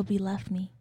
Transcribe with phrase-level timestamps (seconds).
[0.00, 0.72] Hubby left me.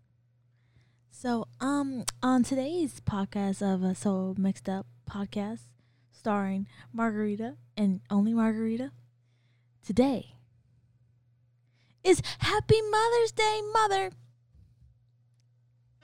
[1.12, 5.64] So, um, on today's podcast of a So Mixed Up podcast,
[6.10, 8.94] starring Margarita and only Margarita,
[9.86, 10.36] today
[12.02, 14.12] is Happy Mother's Day, Mother.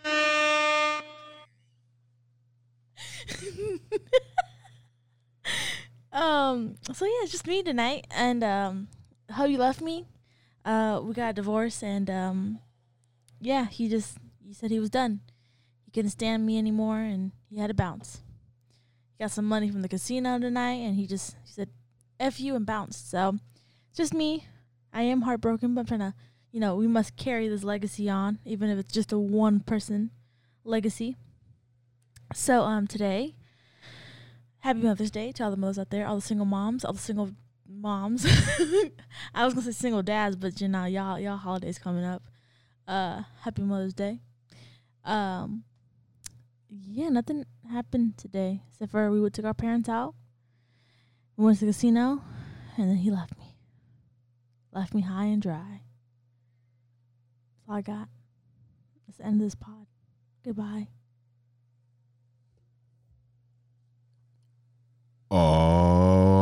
[6.12, 6.76] um.
[6.92, 8.90] So yeah, it's just me tonight, and um,
[9.30, 10.06] how you left me.
[10.66, 12.60] Uh, we got divorced, and um,
[13.46, 15.22] yeah, he just he said he was done.
[15.86, 18.22] He couldn't stand me anymore, and he had to bounce.
[19.18, 21.70] He got some money from the casino tonight, and he just he said,
[22.20, 23.10] "F you" and bounced.
[23.10, 23.38] So,
[23.90, 24.48] it's just me.
[24.92, 26.14] I am heartbroken, but I'm trying to,
[26.52, 30.12] you know, we must carry this legacy on, even if it's just a one person
[30.64, 31.16] legacy.
[32.34, 33.36] So, um, today,
[34.60, 37.00] happy Mother's Day to all the mothers out there, all the single moms, all the
[37.00, 37.32] single
[37.68, 38.26] moms.
[39.36, 42.24] I was gonna say single dads, but you know, y'all y'all holidays coming up.
[42.88, 44.20] Uh, happy Mother's Day.
[45.04, 45.64] Um,
[46.70, 50.16] yeah, nothing happened today except for we took our parents out.
[51.38, 52.22] We went to the casino,
[52.78, 53.56] and then he left me.
[54.72, 55.82] Left me high and dry.
[57.56, 58.10] That's all I got.
[59.18, 59.88] The end this pod.
[60.44, 60.90] Goodbye.
[65.32, 66.38] Oh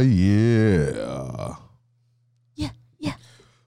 [0.00, 1.54] yeah.
[2.54, 3.14] Yeah, yeah.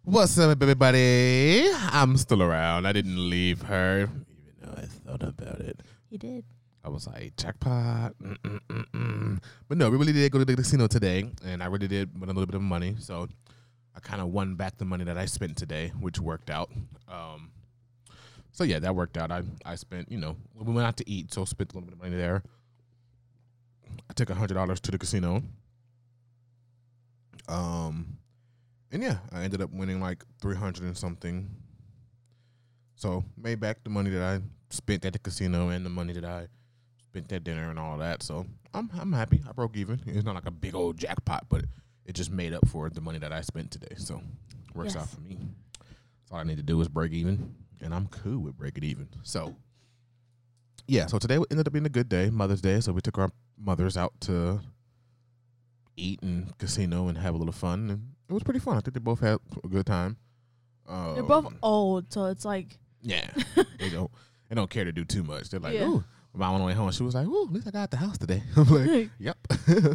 [0.10, 1.70] What's up, everybody?
[1.72, 2.88] I'm still around.
[2.88, 5.84] I didn't leave her, even though I thought about it.
[6.10, 6.46] He did.
[6.84, 8.16] I was like, jackpot.
[8.18, 9.40] Mm-mm-mm-mm.
[9.68, 12.28] But no, we really did go to the casino today, and I really did win
[12.28, 12.96] a little bit of money.
[12.98, 13.28] So
[13.96, 16.72] I kind of won back the money that I spent today, which worked out.
[17.08, 17.52] Um,
[18.52, 19.32] so yeah, that worked out.
[19.32, 21.94] I I spent, you know, we went out to eat, so spent a little bit
[21.94, 22.42] of money there.
[24.10, 25.44] I took a hundred dollars to the casino.
[27.48, 28.19] Um,
[28.92, 31.50] and yeah, I ended up winning like three hundred and something.
[32.96, 36.26] So made back the money that I spent at the casino and the money that
[36.26, 36.48] I
[37.06, 38.24] spent at dinner and all that.
[38.24, 39.42] So I'm I'm happy.
[39.48, 40.02] I broke even.
[40.06, 41.66] It's not like a big old jackpot, but
[42.06, 43.96] it just made up for the money that I spent today.
[43.98, 44.22] So
[44.74, 45.38] works out for me.
[46.26, 49.10] So all I need to do is break even, and I'm cool with breaking even.
[49.24, 49.56] So
[50.88, 52.80] yeah, so today ended up being a good day, Mother's Day.
[52.80, 54.60] So we took our mothers out to
[56.00, 58.78] eat and casino and have a little fun, and it was pretty fun.
[58.78, 60.18] I think they both had a good time.
[60.88, 63.30] Um, They're both old, so it's like yeah,
[63.80, 64.10] they don't
[64.50, 65.50] they don't care to do too much.
[65.50, 65.88] They're like, Yeah.
[65.88, 66.04] ooh.
[66.32, 67.92] My mom on the way home, she was like, "Ooh, at least I got out
[67.92, 69.38] the house today." I'm like, "Yep."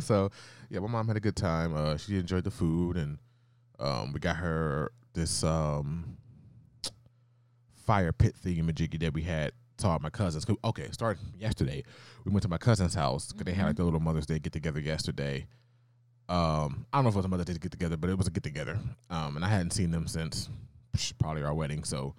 [0.03, 0.31] so,
[0.69, 1.77] yeah, my mom had a good time.
[1.77, 3.19] Uh, she enjoyed the food, and
[3.79, 6.17] um, we got her this um,
[7.87, 10.45] fire pit thingamajiggy that we had taught my cousins.
[10.65, 11.85] Okay, started yesterday.
[12.25, 14.53] We went to my cousin's house because they had like the little Mother's Day get
[14.53, 15.47] together yesterday.
[16.29, 18.17] Um, I don't know if it was a Mother's Day to get together, but it
[18.17, 18.79] was a get together.
[19.11, 20.49] Um, and I hadn't seen them since
[21.19, 22.15] probably our wedding, so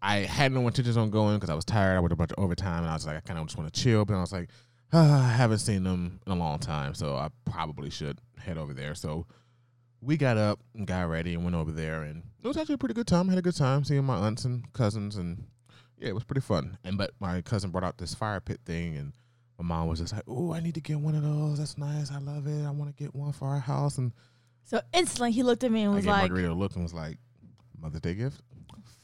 [0.00, 1.96] I had no intentions on going because I was tired.
[1.96, 3.72] I worked a bunch of overtime, and I was like, I kind of just want
[3.72, 4.04] to chill.
[4.04, 4.50] But I was like,
[4.92, 8.72] ah, I haven't seen them in a long time, so I probably should head over
[8.72, 8.94] there.
[8.94, 9.26] So
[10.00, 12.78] we got up and got ready and went over there, and it was actually a
[12.78, 13.28] pretty good time.
[13.28, 15.44] I had a good time seeing my aunts and cousins, and
[15.98, 16.78] yeah, it was pretty fun.
[16.84, 19.12] And but my cousin brought out this fire pit thing, and
[19.58, 21.58] my mom was just like, "Oh, I need to get one of those.
[21.58, 22.10] That's nice.
[22.12, 22.64] I love it.
[22.64, 24.12] I want to get one for our house." And
[24.64, 26.94] so instantly he looked at me and I was gave like, Margarita look and was
[26.94, 27.18] like,
[27.80, 28.40] "Mother's Day gift,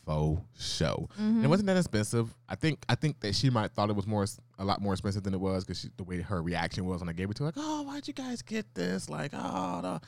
[0.07, 1.37] faux show." mhm.
[1.37, 2.33] And it wasn't that expensive.
[2.49, 4.27] I think I think that she might thought it was more
[4.59, 7.13] a lot more expensive than it was because the way her reaction was when I
[7.13, 10.01] gave it to her, like, "Oh, why'd you guys get this?" Like, "Oh, no.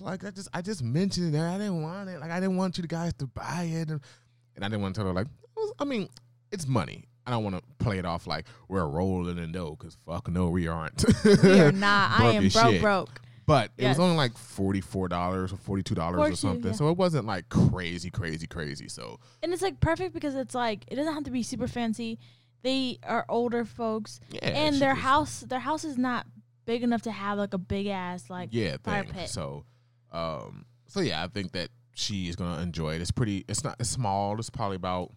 [0.00, 1.40] like I just I just mentioned it.
[1.40, 2.20] I didn't want it.
[2.20, 4.00] Like I didn't want you guys to buy it." And,
[4.56, 5.26] and I didn't want to tell her like,
[5.78, 6.08] I mean,
[6.50, 7.04] it's money.
[7.32, 10.48] I don't want to play it off like we're rolling in dough because fuck no,
[10.50, 11.04] we aren't.
[11.42, 12.20] we are not.
[12.20, 12.82] I am broke, shit.
[12.82, 13.20] broke.
[13.46, 16.70] But it was only like forty four dollars or forty two dollars or something.
[16.70, 16.76] yeah.
[16.76, 18.88] So it wasn't like crazy, crazy, crazy.
[18.88, 22.18] So And it's like perfect because it's like it doesn't have to be super fancy.
[22.62, 26.26] They are older folks, yeah, and their house their house is not
[26.64, 29.12] big enough to have like a big ass like yeah fire thing.
[29.14, 29.28] pit.
[29.30, 29.64] So,
[30.12, 33.00] um, so yeah, I think that she is gonna enjoy it.
[33.00, 33.44] It's pretty.
[33.48, 33.76] It's not.
[33.80, 34.38] It's small.
[34.38, 35.10] It's probably about.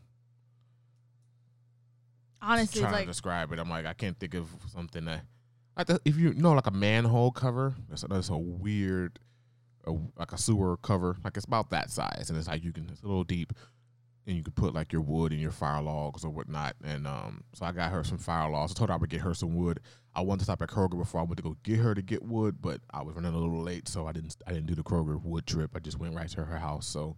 [2.43, 5.21] Honestly trying like to describe it, I'm like I can't think of something that.
[5.75, 9.17] Like the, if you know like a manhole cover, that's, that's a weird,
[9.85, 11.17] a, like a sewer cover.
[11.23, 13.53] Like it's about that size, and it's like you can it's a little deep,
[14.27, 16.75] and you can put like your wood and your fire logs or whatnot.
[16.83, 18.71] And um, so I got her some fire logs.
[18.71, 19.79] I told her I would get her some wood.
[20.13, 22.21] I wanted to stop at Kroger before I went to go get her to get
[22.21, 24.83] wood, but I was running a little late, so I didn't I didn't do the
[24.83, 25.71] Kroger wood trip.
[25.75, 26.85] I just went right to her house.
[26.85, 27.15] So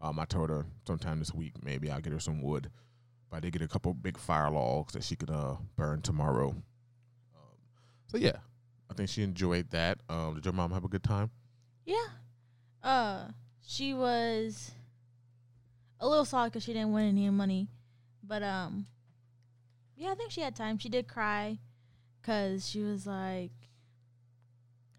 [0.00, 2.70] um, I told her sometime this week maybe I'll get her some wood.
[3.30, 6.50] But did get a couple big fire logs that she could uh, burn tomorrow.
[6.50, 7.56] Um,
[8.06, 8.36] so yeah,
[8.90, 9.98] I think she enjoyed that.
[10.08, 11.30] Um, did your mom have a good time?
[11.84, 12.06] Yeah.
[12.82, 13.24] Uh,
[13.66, 14.70] she was
[15.98, 17.68] a little sad because she didn't win any money,
[18.22, 18.86] but um,
[19.96, 20.78] yeah, I think she had time.
[20.78, 21.58] She did cry
[22.20, 23.50] because she was like,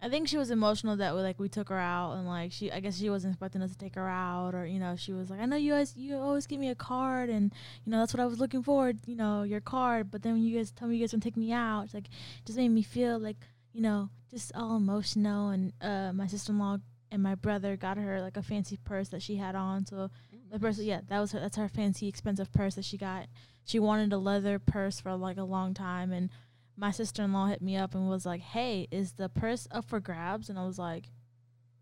[0.01, 2.71] I think she was emotional that we like we took her out and like she,
[2.71, 5.29] I guess she wasn't expecting us to take her out or you know she was
[5.29, 7.51] like, I know you guys, you always give me a card and
[7.83, 10.43] you know that's what I was looking for, you know your card, but then when
[10.43, 12.09] you guys tell me you guys gonna take me out, it's like
[12.45, 13.37] just made me feel like
[13.73, 16.77] you know just all emotional and uh my sister in law
[17.11, 19.85] and my brother got her like a fancy purse that she had on.
[19.85, 20.09] So
[20.51, 21.39] the purse, yeah, that was her.
[21.39, 23.27] That's her fancy, expensive purse that she got.
[23.65, 26.29] She wanted a leather purse for like a long time, and
[26.77, 29.85] my sister in law hit me up and was like, "Hey, is the purse up
[29.85, 31.09] for grabs?" And I was like,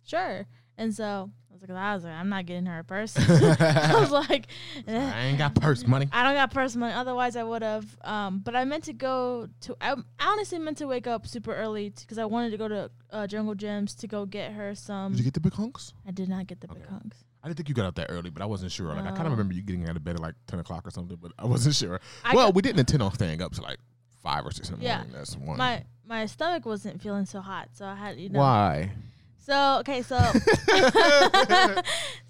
[0.04, 0.48] "Sure."
[0.78, 3.16] And so I was like, I was like, I'm not getting her a purse.
[3.18, 4.48] I was like.
[4.86, 4.92] I
[5.28, 6.10] ain't got purse money.
[6.12, 6.94] I don't got purse money.
[6.94, 7.86] Otherwise, I would have.
[8.04, 9.78] Um, but I meant to go to.
[9.80, 12.92] I, I honestly meant to wake up super early because I wanted to go to
[13.12, 15.12] uh, Jungle Gyms to go get her some.
[15.14, 15.94] Did you get the big hunks?
[16.06, 16.90] I did not get the big Okay.
[16.92, 17.24] hunks.
[17.42, 18.88] I didn't think you got out that early, but I wasn't sure.
[18.88, 20.90] Like I kind of remember you getting out of bed at like ten o'clock or
[20.92, 22.02] something, but I wasn't sure.
[22.26, 23.78] I well, got- we didn't intend on staying up to like
[24.26, 24.98] five or six in the Yeah.
[24.98, 25.14] morning.
[25.14, 25.58] That's one.
[25.58, 28.40] my my stomach wasn't feeling so hot, so I had you know.
[28.40, 28.92] Why?
[29.38, 30.18] So okay, so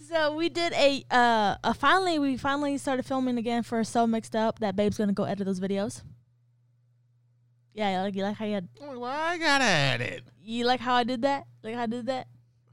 [0.10, 4.36] so we did a uh a finally we finally started filming again for so mixed
[4.36, 6.02] up that babe's gonna go edit those videos.
[7.74, 10.24] Yeah, like you like how you had Why I gotta edit?
[10.42, 11.46] you like how I did that?
[11.64, 12.28] Like how I did that?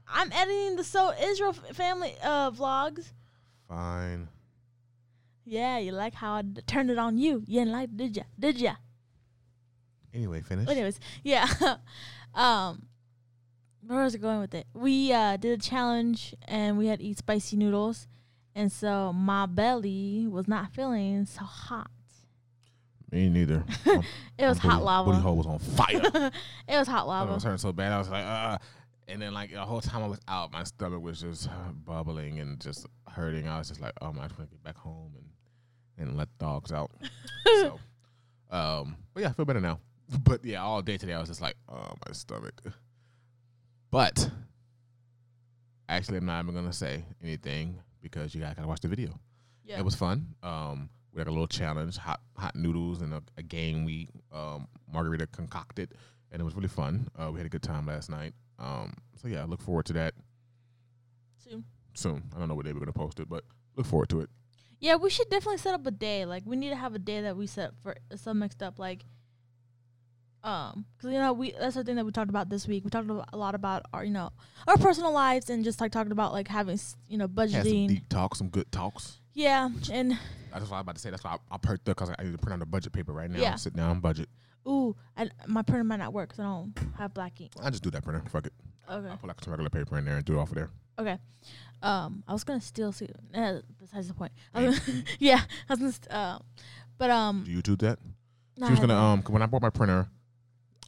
[0.07, 3.11] I'm editing the So Israel family uh vlogs.
[3.69, 4.27] Fine.
[5.45, 7.43] Yeah, you like how I d- turned it on you.
[7.47, 8.23] You didn't like did ya?
[8.39, 8.75] Did ya?
[10.13, 10.69] Anyway, finish.
[10.69, 11.47] Anyways, yeah.
[12.33, 12.87] um
[13.85, 14.67] where was I going with it?
[14.73, 18.07] We uh did a challenge and we had to eat spicy noodles.
[18.55, 21.89] And so my belly was not feeling so hot.
[23.11, 23.63] Me neither.
[24.39, 25.11] It was hot lava.
[25.11, 26.01] Booty hole was on fire.
[26.67, 27.31] it was hot lava.
[27.31, 27.91] I was hurting so bad.
[27.91, 28.57] I was like, uh.
[29.07, 32.39] And then like the whole time I was out, my stomach was just uh, bubbling
[32.39, 33.47] and just hurting.
[33.47, 36.17] I was just like, oh man, I just want to get back home and and
[36.17, 36.89] let the dogs out.
[37.45, 37.79] so,
[38.49, 39.79] um, but yeah, I feel better now.
[40.21, 42.61] But yeah, all day today I was just like, oh my stomach.
[43.91, 44.29] But
[45.89, 49.19] actually, I'm not even gonna say anything because you guys gotta watch the video.
[49.63, 49.79] Yeah.
[49.79, 50.35] It was fun.
[50.43, 54.67] Um, we had a little challenge, hot hot noodles, and a, a game we um,
[54.91, 55.93] Margarita concocted,
[56.31, 57.07] and it was really fun.
[57.17, 58.33] Uh, we had a good time last night.
[58.59, 60.13] Um, so yeah, I look forward to that
[61.37, 61.63] Soon.
[61.93, 62.23] soon.
[62.35, 63.43] I don't know what day we're gonna post it, but
[63.75, 64.29] look forward to it.
[64.79, 66.25] Yeah, we should definitely set up a day.
[66.25, 68.79] Like we need to have a day that we set for some mixed up.
[68.79, 69.05] Like,
[70.43, 72.83] um, because you know we that's the thing that we talked about this week.
[72.83, 74.29] We talked a lot about our you know
[74.67, 77.67] our personal lives and just like talking about like having s- you know budgeting Had
[77.67, 79.19] some deep talks, some good talks.
[79.33, 80.19] Yeah, and That's
[80.51, 81.09] what I was about to say.
[81.09, 83.13] That's why I, I perked up because I need to print out a budget paper
[83.13, 83.39] right now.
[83.39, 83.55] Yeah.
[83.55, 84.29] Sit down, budget.
[84.67, 87.51] ooh, I, my printer might not work because I don't have black ink.
[87.61, 88.21] I just do that printer.
[88.29, 88.53] Fuck it.
[88.91, 90.69] Okay, I'll put like some regular paper in there and do it off of there.
[90.99, 91.17] okay.
[91.81, 92.91] Um, I was gonna steal.
[92.91, 94.31] See, uh, besides the point.
[94.53, 94.77] I gonna-
[95.19, 95.91] yeah, I was gonna.
[95.91, 96.39] St- uh,
[96.97, 97.97] but um, Do you do that?
[98.57, 100.07] no, she was gonna um when I bought my printer,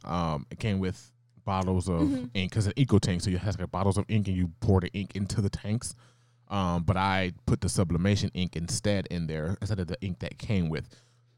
[0.06, 1.12] um it came with
[1.44, 2.30] bottles of Mhm.
[2.34, 4.80] ink because an eco tank, so you have like bottles of ink and you pour
[4.80, 5.94] the ink into the tanks.
[6.48, 10.38] Um, but I put the sublimation ink instead in there instead of the ink that
[10.38, 10.88] came with.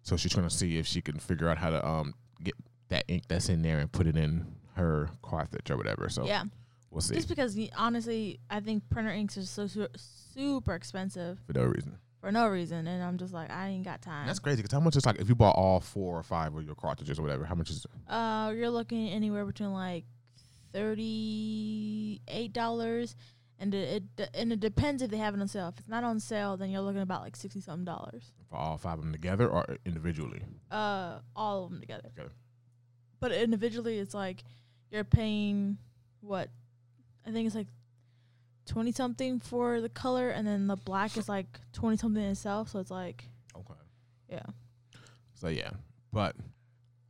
[0.02, 2.54] So she's trying to see if she can figure out how to um get
[2.88, 6.08] that ink that's in there and put it in her cartridge or whatever.
[6.08, 6.44] So yeah.
[6.90, 11.52] we'll see Just because honestly, I think printer inks are so su- super expensive for
[11.52, 11.98] no reason.
[12.20, 14.26] For no reason, and I'm just like, I ain't got time.
[14.26, 16.64] That's crazy because how much is like if you bought all four or five of
[16.64, 18.12] your cartridges or whatever, how much is it?
[18.12, 20.04] uh, you're looking anywhere between like
[20.72, 23.16] thirty eight dollars,
[23.58, 25.68] and it, it and it depends if they have it on sale.
[25.68, 28.32] If it's not on sale, then you're looking about like sixty something dollars.
[28.48, 30.42] for all five of them together or individually?
[30.70, 32.08] Uh, all of them together.
[32.14, 32.32] Together.
[33.20, 34.44] But individually, it's like
[34.90, 35.78] you're paying
[36.20, 36.48] what
[37.26, 37.66] I think it's like
[38.68, 42.68] twenty something for the color, and then the black is like twenty something itself.
[42.68, 43.24] So it's like,
[43.56, 43.74] Okay.
[44.30, 44.42] yeah.
[45.34, 45.70] So yeah,
[46.12, 46.36] but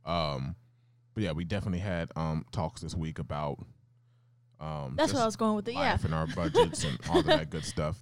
[0.05, 0.55] um,
[1.13, 3.57] but yeah, we definitely had um talks this week about
[4.59, 5.73] um That's what I was going with it.
[5.73, 5.97] Yeah.
[6.03, 7.97] and our budgets and all of that good stuff,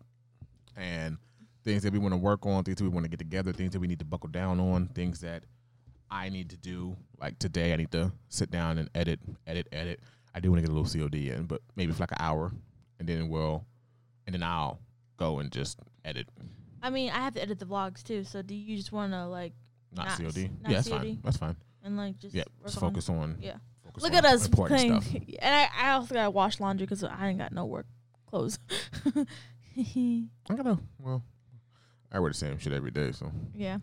[0.75, 1.17] and
[1.63, 3.73] things that we want to work on, things that we want to get together, things
[3.73, 5.43] that we need to buckle down on, things that
[6.09, 6.95] I need to do.
[7.19, 9.99] Like today, I need to sit down and edit, edit, edit.
[10.33, 12.51] I do want to get a little COD in, but maybe for like an hour,
[13.00, 13.66] and then we'll,
[14.25, 14.80] and then I'll
[15.18, 16.27] go and just edit,
[16.82, 18.24] I mean, I have to edit the vlogs too.
[18.24, 19.54] So do you just want to like
[19.96, 20.50] not, Not- COD.
[20.62, 20.98] not yeah, that's COD?
[21.01, 21.20] fine.
[21.24, 21.56] That's fine.
[21.84, 23.38] and like just Yeah, just focus on.
[23.42, 23.56] Yeah.
[23.84, 25.01] focus Look on at us playing.
[25.01, 25.22] stuff.
[25.39, 27.88] And I, I also gotta wash laundry because I ain't got no work
[28.27, 28.60] clothes.
[29.77, 30.80] I gotta.
[31.00, 31.24] Well,
[32.12, 33.32] I wear the same shit every day, so.
[33.56, 33.77] yeah,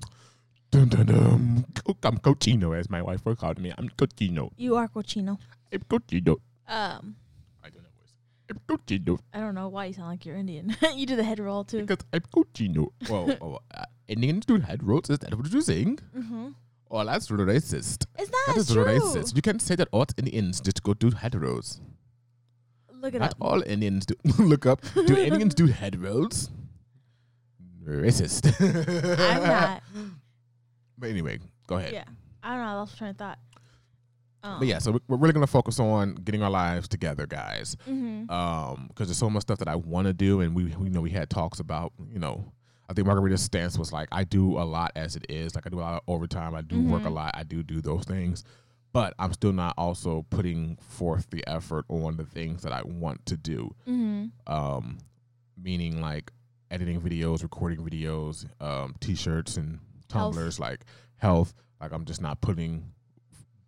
[0.70, 1.64] Dun, dun, dun.
[2.02, 3.72] I'm Cochino, as my wife called me.
[3.76, 4.50] I'm Cochino.
[4.56, 5.38] you are cochino.
[5.72, 6.36] I'm Cochino.
[6.66, 7.16] Um,
[7.62, 8.16] I do that voice.
[8.50, 9.18] I'm cochino.
[9.32, 10.76] I don't know why you sound like you're Indian.
[10.94, 11.80] you do the head roll too.
[11.86, 12.88] Because I'm cochino.
[13.08, 15.08] Well, oh, uh, Indians do head rolls.
[15.10, 15.98] Is that what you're saying?
[16.16, 16.48] Mm-hmm.
[16.90, 18.04] Oh, that's racist.
[18.18, 18.84] It's That not is true.
[18.84, 19.34] racist.
[19.34, 21.80] You can't say that all Indians just go do head rolls.
[22.92, 23.36] Look at it Not up.
[23.40, 24.14] all Indians do.
[24.38, 24.80] Look up.
[24.94, 26.50] Do Indians do head rolls?
[27.84, 28.52] Racist.
[29.18, 29.82] I'm not.
[30.96, 31.92] But anyway, go ahead.
[31.92, 32.04] Yeah.
[32.42, 32.70] I don't know.
[32.70, 33.38] I lost train of thought.
[34.44, 37.76] Um, But yeah, so we- we're really gonna focus on getting our lives together, guys.
[37.88, 38.30] Mm-hmm.
[38.30, 41.00] Um, because there's so much stuff that I want to do, and we we know
[41.00, 41.92] we had talks about.
[42.12, 42.52] You know,
[42.88, 45.54] I think Margarita's stance was like, I do a lot as it is.
[45.54, 46.54] Like I do a lot of overtime.
[46.54, 47.14] I do work a Mhm.
[47.14, 47.34] lot.
[47.34, 48.44] I do do those things,
[48.92, 53.24] but I'm still not also putting forth the effort on the things that I want
[53.26, 53.74] to do.
[53.88, 54.26] Mm-hmm.
[54.52, 54.98] Um,
[55.56, 56.30] meaning like
[56.70, 59.78] editing videos, recording videos, um, t-shirts and
[60.12, 60.34] Health.
[60.34, 60.84] tumblers, like
[61.16, 61.54] health.
[61.80, 62.92] Like I'm just not putting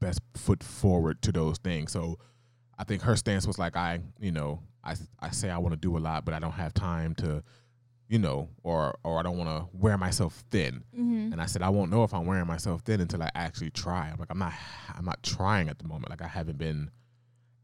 [0.00, 1.93] best foot forward to those things.
[1.93, 2.19] So
[2.79, 5.81] I think her stance was like, I, you know, I I say I want to
[5.81, 7.43] do a lot, but I don't have time to,
[8.09, 10.85] you know, or or I don't want to wear myself thin.
[10.95, 11.33] Mm-hmm.
[11.33, 14.09] And I said I won't know if I'm wearing myself thin until I actually try.
[14.12, 14.53] I'm like I'm not
[14.97, 16.11] I'm not trying at the moment.
[16.11, 16.91] Like I haven't been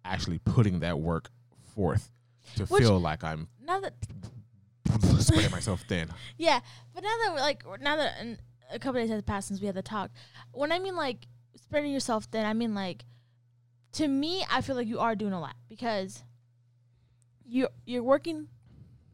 [0.05, 1.31] actually putting that work
[1.75, 2.11] forth
[2.57, 3.95] to Which- feel like I'm Now that
[5.21, 6.09] spreading myself thin.
[6.39, 6.61] Yeah,
[6.95, 8.15] but now that we're like now that
[8.73, 10.11] a couple days has passed since we had the talk,
[10.53, 13.05] when I mean like spreading yourself thin, I mean like
[13.93, 16.23] to me, I feel like you are doing a lot because
[17.45, 18.49] you you're working,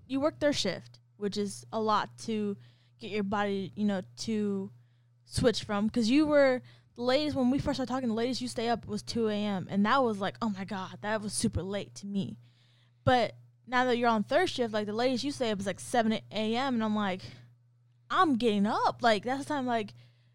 [0.07, 2.57] you work their shift, which is a lot to
[3.01, 4.71] get your body, you know, to
[5.25, 6.63] switch from because you were
[6.95, 8.09] the latest when we first started talking.
[8.09, 9.67] The latest you stay up was two a.m.
[9.71, 12.39] and that was like, oh my god, that was super late to me.
[13.05, 13.35] But
[13.67, 16.13] now that you're on third shift, like the latest you stay up is like seven
[16.13, 16.75] a.m.
[16.75, 17.23] and I'm like,
[18.11, 18.99] I'm getting up.
[19.01, 19.93] Like that's the time, like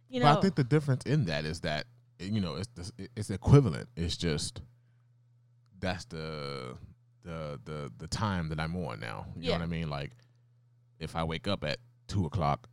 [0.09, 0.25] you know.
[0.25, 1.85] But I think the difference in that is that
[2.23, 3.89] you know it's the, it's equivalent.
[3.95, 4.61] It's just
[5.79, 6.75] that's the
[7.23, 9.27] the the the time that I'm on now.
[9.37, 9.89] You know what I mean?
[9.89, 10.11] Like
[10.99, 11.77] if I wake up at
[12.07, 12.67] two o'clock,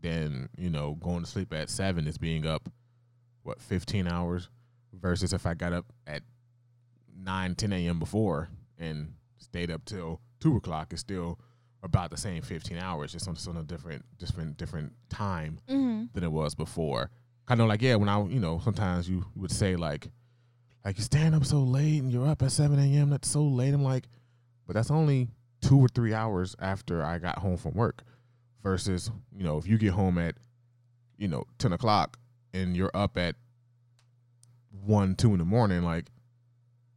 [0.00, 2.68] then you know going to sleep at seven is being up
[3.42, 4.48] what fifteen hours
[4.92, 6.22] versus if I got up at
[7.16, 7.98] nine ten a.m.
[7.98, 8.48] before
[8.78, 11.38] and stayed up till two o'clock is still
[11.84, 16.04] about the same 15 hours just on, just on a different different different time mm-hmm.
[16.14, 17.10] than it was before.
[17.46, 20.08] Kind of like yeah, when I you know sometimes you would say like
[20.84, 23.10] like you stand up so late and you're up at seven a.m.
[23.10, 23.74] That's so late.
[23.74, 24.04] I'm like,
[24.66, 25.28] but that's only
[25.60, 28.02] two or three hours after I got home from work.
[28.62, 30.36] Versus you know if you get home at
[31.18, 32.18] you know ten o'clock
[32.54, 33.36] and you're up at
[34.70, 36.06] one two in the morning like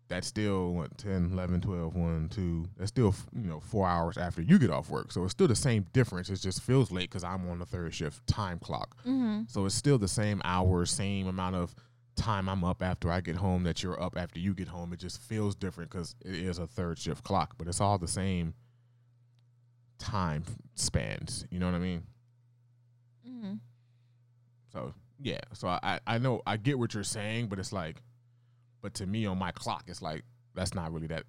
[0.10, 4.42] that's still what 10 11 12 1 2 that's still you know four hours after
[4.42, 7.24] you get off work so it's still the same difference it just feels late because
[7.24, 9.42] i'm on the third shift time clock Mm-hmm.
[9.48, 11.76] so it's still the same hours, same amount of
[12.16, 14.92] time I'm up after I get home that you're up after you get home.
[14.92, 18.08] It just feels different because it is a third shift clock, but it's all the
[18.08, 18.56] same
[20.00, 21.46] time spans.
[21.52, 22.04] You know what I mean?
[23.28, 23.54] Mm-hmm.
[24.74, 25.42] So yeah.
[25.54, 28.02] So I I I know I get what you're saying, but it's like,
[28.88, 30.24] but to me on my clock, it's like
[30.56, 31.24] that's not really that.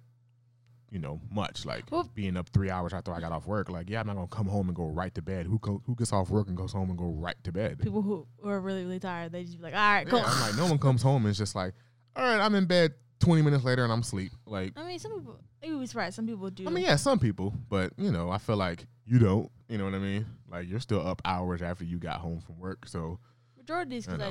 [0.91, 3.69] You know, much like Well- being up three hours after I got off work.
[3.69, 5.45] Like, yeah, I'm not gonna come home and go right to bed.
[5.45, 7.79] Who go, who gets off work and goes home and go right to bed?
[7.79, 10.19] People who are really really tired, they just be like, all right, cool.
[10.19, 11.73] Yeah, I'm like, no one comes home and it's just like,
[12.15, 14.31] all right, I'm in bed 20 minutes later and I'm asleep.
[14.45, 15.39] Like, I mean, some people.
[15.61, 16.13] You was right.
[16.13, 16.65] Some people do.
[16.65, 19.51] I mean, yeah, some people, but you know, I feel like you don't.
[19.67, 20.25] You know what I mean?
[20.49, 22.87] Like, you're still up hours after you got home from work.
[22.87, 23.19] So,
[23.57, 24.21] majority is because.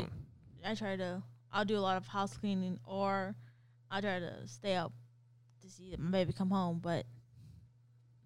[0.64, 1.22] I, I try to.
[1.52, 3.34] I'll do a lot of house cleaning, or
[3.90, 4.92] I try to stay up
[5.62, 6.80] to see my baby come home.
[6.82, 7.06] But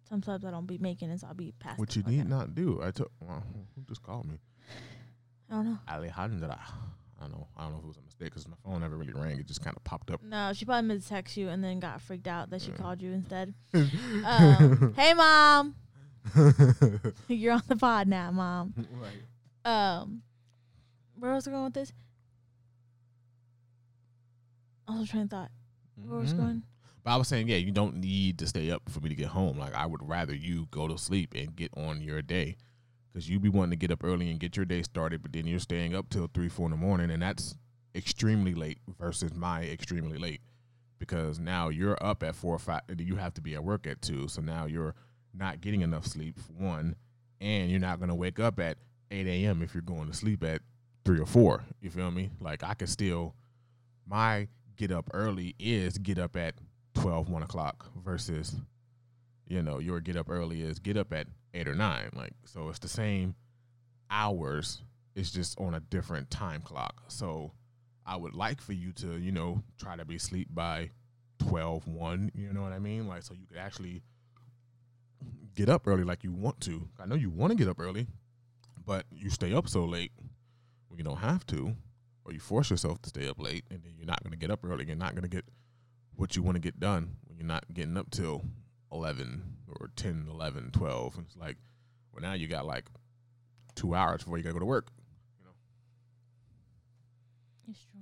[0.09, 1.79] sometimes I don't be making it, so I'll be past.
[1.79, 3.43] what you need not do, I took, well,
[3.75, 4.39] who just called me?
[5.51, 5.79] I don't know.
[5.89, 6.59] Alejandra.
[7.21, 7.47] I don't know.
[7.57, 9.39] I don't know if it was a mistake because my phone never really rang.
[9.39, 10.21] It just kind of popped up.
[10.25, 12.77] No, she probably meant to text you and then got freaked out that she Yeah.
[12.77, 13.55] called you instead.
[14.25, 15.75] Um, hey, mom,
[17.29, 18.75] you're on the pod now, mom.
[19.01, 20.23] Like, Um,
[21.19, 21.93] where was I going with this?
[24.89, 25.51] I was trying to thought.
[25.97, 26.39] Where was I mhm.
[26.39, 26.63] going?
[27.05, 29.29] But I was saying, yeah, you don't need to stay up for me to get
[29.29, 29.59] home.
[29.59, 32.57] Like I would rather you go to sleep and get on your day,
[33.13, 35.47] because you be wanting to get up early and get your day started, but then
[35.47, 37.57] you're staying up till three, four in the morning, and that's
[37.95, 40.41] extremely late versus my extremely late.
[40.99, 43.87] Because now you're up at four or five, and you have to be at work
[43.89, 44.95] at two, so now you're
[45.35, 46.95] not getting enough sleep for one,
[47.41, 48.79] and you're not gonna wake up at
[49.11, 49.61] eight a.m.
[49.63, 50.63] if you're going to sleep at
[51.05, 51.65] three or four.
[51.81, 52.31] You feel me?
[52.41, 53.35] Like I could still,
[54.07, 54.47] my
[54.83, 56.57] get up early is get up at
[56.95, 58.57] 12, 1 o'clock versus,
[59.47, 62.11] you know, your get up early is get up at 8 or 9.
[62.17, 63.37] Like, so it's the same
[64.11, 64.83] hours,
[65.15, 67.05] it's just on a different time clock.
[67.07, 67.53] So
[68.05, 70.91] I would like for you to, you know, try to be asleep by
[71.39, 73.07] 12, 1, you know what I mean?
[73.07, 74.03] Like, so you could actually
[75.55, 76.89] get up early like you want to.
[76.99, 78.09] I know you want to get up early,
[78.85, 80.11] but you stay up so late
[80.89, 81.77] when you don't have to,
[82.25, 84.51] or you force yourself to stay up late, and then you're not going to get
[84.51, 84.85] up early.
[84.87, 85.45] You're not going to get
[86.17, 88.45] what you want to get done when you're not getting up till
[88.93, 89.43] 11
[89.81, 91.17] or 10, 11, 12.
[91.17, 91.57] And it's like,
[92.13, 92.85] well, now you got like
[93.75, 94.89] two hours before you got to go to work.
[95.39, 95.53] You know?
[97.69, 98.01] It's true.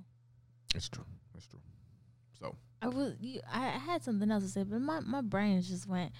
[0.75, 1.05] It's true.
[1.35, 1.59] It's true.
[2.39, 5.87] So I was you, I had something else to say, but my my brain just
[5.87, 6.11] went.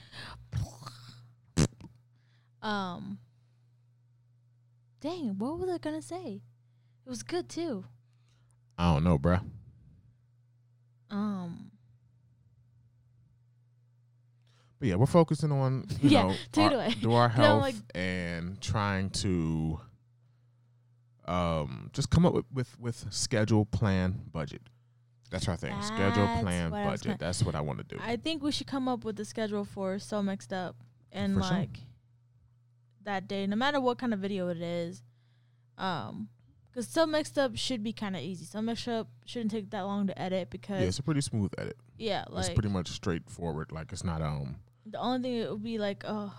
[2.61, 3.19] um.
[4.99, 6.41] Dang, what was I gonna say?
[7.05, 7.85] It was good too.
[8.77, 9.43] I don't know, bruh.
[11.09, 11.71] Um.
[14.79, 19.09] But yeah, we're focusing on you Yeah, know our, do our health like- and trying
[19.11, 19.79] to
[21.25, 24.61] um just come up with with, with schedule, plan, budget.
[25.29, 25.79] That's our thing.
[25.81, 27.19] schedule, plan, what I was budget.
[27.19, 28.01] That's what I want to do.
[28.03, 30.75] I think we should come up with a schedule for so mixed up
[31.11, 31.57] and For sure.
[31.57, 31.79] like
[33.03, 35.01] that day, no matter what kind of video it is.
[35.77, 36.27] Um,
[36.71, 38.45] because so mixed up should be kind of easy.
[38.45, 41.51] So mixed up shouldn't take that long to edit because yeah, it's a pretty smooth
[41.57, 41.77] edit.
[41.97, 43.71] yeah, like it's pretty much straightforward.
[43.71, 44.55] Like it's not um
[44.85, 46.31] the only thing it would be like a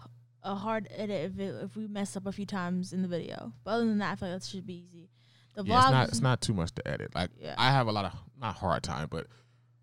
[0.42, 3.52] a hard edit if it, if we mess up a few times in the video.
[3.62, 5.08] But other than that, I feel like that should be easy.
[5.54, 7.14] The yeah, it's not it's not too much to edit.
[7.14, 7.54] Like Yeah.
[7.58, 9.26] I have a lot of not hard time, but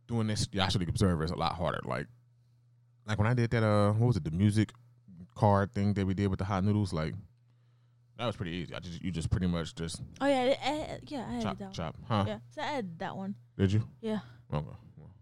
[0.07, 1.79] doing this Yashali Observer is a lot harder.
[1.85, 2.07] Like
[3.05, 4.71] like when I did that uh what was it, the music
[5.35, 7.13] card thing that we did with the hot noodles, like
[8.19, 8.75] that was pretty easy.
[8.75, 11.65] I just you just pretty much just oh yeah, I, I, yeah, I chop that
[11.65, 11.73] one.
[11.73, 11.95] chop.
[12.07, 12.25] Huh?
[12.27, 13.35] Yeah, so I edited that one.
[13.57, 13.83] Did you?
[14.01, 14.19] Yeah,
[14.53, 14.67] Okay.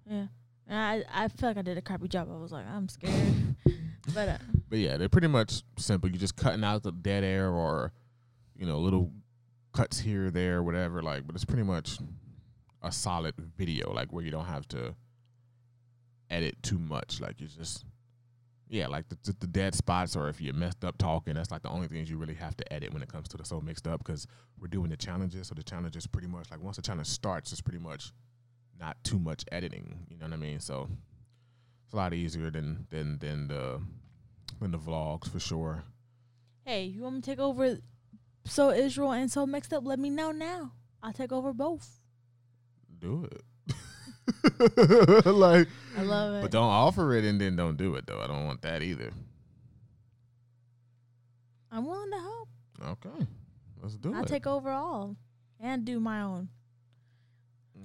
[0.10, 0.26] Yeah.
[0.68, 2.28] And I I feel like I did a crappy job.
[2.32, 3.56] I was like, I'm scared,
[4.14, 4.38] but uh,
[4.70, 6.10] But yeah, they're pretty much simple.
[6.10, 7.94] You're just cutting out the dead air or,
[8.56, 9.12] you know, little
[9.74, 11.02] cuts here, there, whatever.
[11.02, 12.00] Like, but it's pretty much
[12.82, 14.96] a solid video, like where you don't have to
[16.30, 17.22] edit too much.
[17.22, 17.86] Like you just,
[18.70, 21.70] yeah, like the, the, dead spots or if you messed up talking, that's like the
[21.70, 24.00] only things you really have to edit when it comes to the so mixed up
[24.04, 24.28] because
[24.60, 25.48] we're doing the challenges.
[25.48, 28.12] So the challenge is pretty much like once the challenge starts, it's pretty much
[28.80, 30.06] not too much editing.
[30.10, 30.60] You know what I mean?
[30.60, 30.90] So
[31.86, 33.82] it's a lot easier than than than the
[34.60, 35.84] than the vlogs for sure.
[36.66, 37.78] hey, you want me to take over?
[38.46, 39.86] So Israel and so mixed up.
[39.86, 40.74] Let me know now.
[41.02, 42.02] I'll take over both.
[43.00, 43.44] Do it.
[45.26, 46.42] like, I love it.
[46.42, 48.20] but don't offer it and then don't do it though.
[48.22, 49.12] I don't want that either.
[51.72, 52.50] I'm willing to help.
[53.06, 53.26] Okay,
[53.82, 54.16] let's do it.
[54.16, 55.16] I'll take over all
[55.60, 56.50] and do my own.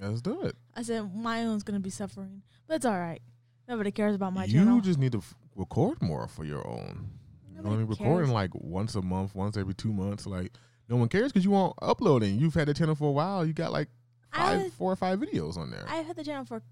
[0.01, 0.57] let's do it.
[0.75, 3.23] I said my own's gonna be suffering, but it's all right.
[3.69, 4.77] Nobody cares about my you channel.
[4.77, 7.11] You just need to f- record more for your own.
[7.49, 8.01] You Nobody only cares.
[8.01, 10.27] recording like once a month, once every two months.
[10.27, 10.53] Like
[10.89, 12.39] no one cares because you won't uploading.
[12.39, 13.47] You've had the channel for a while.
[13.47, 13.89] You got like
[14.35, 15.85] five, I four or five videos on there.
[15.89, 16.63] I've had the channel for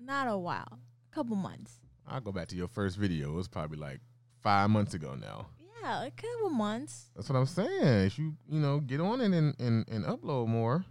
[0.00, 0.78] not a while,
[1.10, 1.78] a couple months.
[2.06, 3.30] I'll go back to your first video.
[3.30, 4.00] It was probably like
[4.42, 5.48] five months ago now.
[5.82, 7.10] Yeah, a couple months.
[7.14, 8.06] That's what I'm saying.
[8.06, 10.84] If you you know get on it and and, and upload more,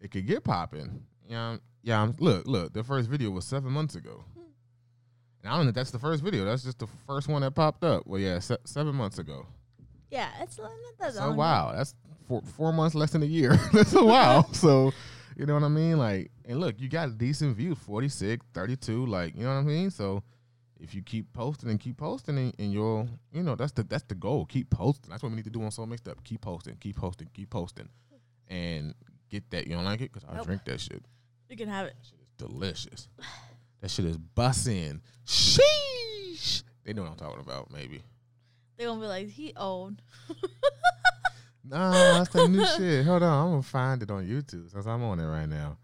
[0.00, 1.04] it could get popping.
[1.28, 2.00] Yeah, yeah.
[2.00, 2.72] I'm- Look, look.
[2.72, 4.24] The first video was seven months ago,
[5.42, 6.44] and I don't know if that's the first video.
[6.44, 8.06] That's just the first one that popped up.
[8.06, 9.46] Well, yeah, se- seven months ago.
[10.10, 11.94] Yeah, it's not that So wow, that's
[12.26, 13.56] four four months less than a year.
[13.72, 14.52] that's a while.
[14.52, 14.92] so
[15.40, 15.98] you know what I mean?
[15.98, 19.62] Like, and look, you got a decent views, 46, 32, Like, you know what I
[19.62, 19.90] mean?
[19.90, 20.22] So.
[20.82, 24.04] If you keep posting and keep posting, and, and you'll, you know, that's the that's
[24.04, 24.46] the goal.
[24.46, 25.10] Keep posting.
[25.10, 26.24] That's what we need to do on So Mixed Up.
[26.24, 27.90] Keep posting, keep posting, keep posting,
[28.48, 28.94] and
[29.28, 29.66] get that.
[29.66, 30.10] You don't like it?
[30.10, 30.46] Cause I Nope.
[30.46, 31.04] drink that shit.
[31.50, 31.96] You can have it.
[31.98, 33.08] That shit is delicious.
[33.82, 35.02] That shit is bussin'.
[35.26, 36.62] Sheesh.
[36.84, 37.70] They know what I'm talking about.
[37.70, 38.00] Maybe.
[38.78, 40.00] They're gonna be like, he old.
[41.64, 43.04] Nah, that's that new shit.
[43.06, 45.76] Hold on, I'm gonna find it on YouTube since I'm on it right now.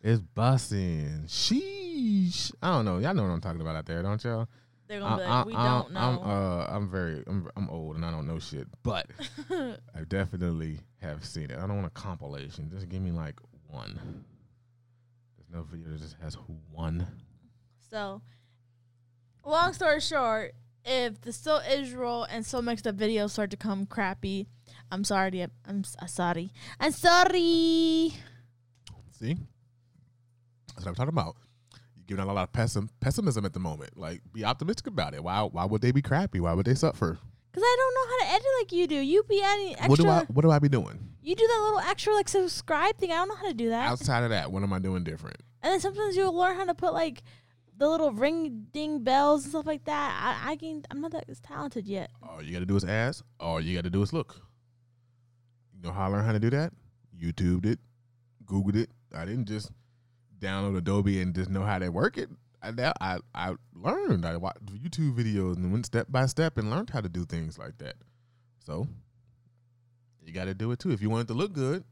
[0.00, 1.24] It's bussin'.
[1.26, 2.52] Sheesh.
[2.62, 2.98] I don't know.
[2.98, 4.48] Y'all know what I'm talking about out there, don't y'all?
[4.86, 6.22] They're gonna be I- like, we I- don't I'm, know.
[6.22, 9.06] uh, I'm very, I'm, I'm old and I don't know shit, but
[9.50, 11.58] I definitely have seen it.
[11.58, 12.70] I don't want a compilation.
[12.70, 14.24] Just give me like one.
[15.36, 16.36] There's no video that just has
[16.70, 17.06] one.
[17.90, 18.20] so,
[19.44, 23.86] long story short, if the So Israel and So Mixed Up videos start to come
[23.86, 24.46] crappy,
[24.90, 25.42] I'm sorry.
[25.66, 26.52] I'm uh, sorry.
[26.80, 28.14] I'm sorry.
[29.12, 29.36] See,
[30.68, 31.36] that's what I'm talking about.
[31.96, 33.96] You're giving out a lot of pessim- pessimism at the moment.
[33.96, 35.22] Like, be optimistic about it.
[35.22, 35.42] Why?
[35.42, 36.40] Why would they be crappy?
[36.40, 37.18] Why would they suffer?
[37.52, 38.96] Cause I don't know how to edit like you do.
[38.96, 39.88] You be adding extra.
[39.88, 40.24] What do I?
[40.24, 43.10] What do I be doing you do that little extra like subscribe thing.
[43.10, 43.88] I don't know how to do that.
[43.88, 44.52] outside of that?
[44.52, 45.38] What am I doing different?
[45.62, 47.22] And then sometimes you'll learn how to put like
[47.84, 50.40] the little ring ding bells and stuff like that.
[50.42, 52.10] I, I can I'm not that as talented yet.
[52.22, 53.22] All you got to do is ask.
[53.38, 54.40] All you got to do is look.
[55.74, 56.72] You know how I learned how to do that?
[57.20, 57.78] YouTubed it,
[58.46, 58.90] Googled it.
[59.14, 59.70] I didn't just
[60.38, 62.30] download Adobe and just know how to work it.
[62.62, 62.70] I
[63.02, 64.24] I I learned.
[64.24, 67.58] I watched YouTube videos and went step by step and learned how to do things
[67.58, 67.96] like that.
[68.64, 68.88] So
[70.24, 70.90] you got to do it too.
[70.90, 71.84] If you want it to look good,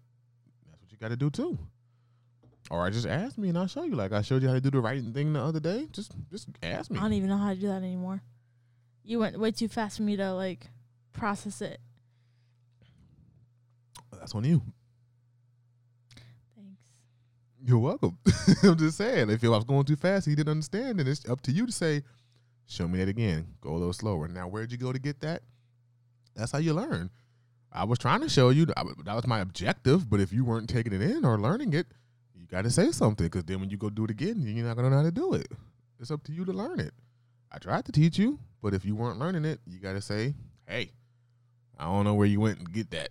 [0.70, 1.58] that's what you got to do too.
[2.72, 3.94] Or I just ask me and I'll show you.
[3.94, 5.88] Like I showed you how to do the writing thing the other day.
[5.92, 6.98] Just just ask me.
[6.98, 8.22] I don't even know how to do that anymore.
[9.04, 10.70] You went way too fast for me to like
[11.12, 11.80] process it.
[14.10, 14.62] That's on you.
[16.56, 16.80] Thanks.
[17.62, 18.16] You're welcome.
[18.62, 21.42] I'm just saying, if I was going too fast, he didn't understand, and it's up
[21.42, 22.02] to you to say,
[22.64, 23.48] "Show me that again.
[23.60, 25.42] Go a little slower." Now, where'd you go to get that?
[26.34, 27.10] That's how you learn.
[27.70, 30.94] I was trying to show you that was my objective, but if you weren't taking
[30.94, 31.86] it in or learning it,
[32.52, 34.90] got to say something because then when you go do it again, you're not gonna
[34.90, 35.48] know how to do it.
[35.98, 36.92] It's up to you to learn it.
[37.50, 40.34] I tried to teach you, but if you weren't learning it, you got to say,
[40.66, 40.92] "Hey,
[41.78, 43.08] I don't know where you went and get that.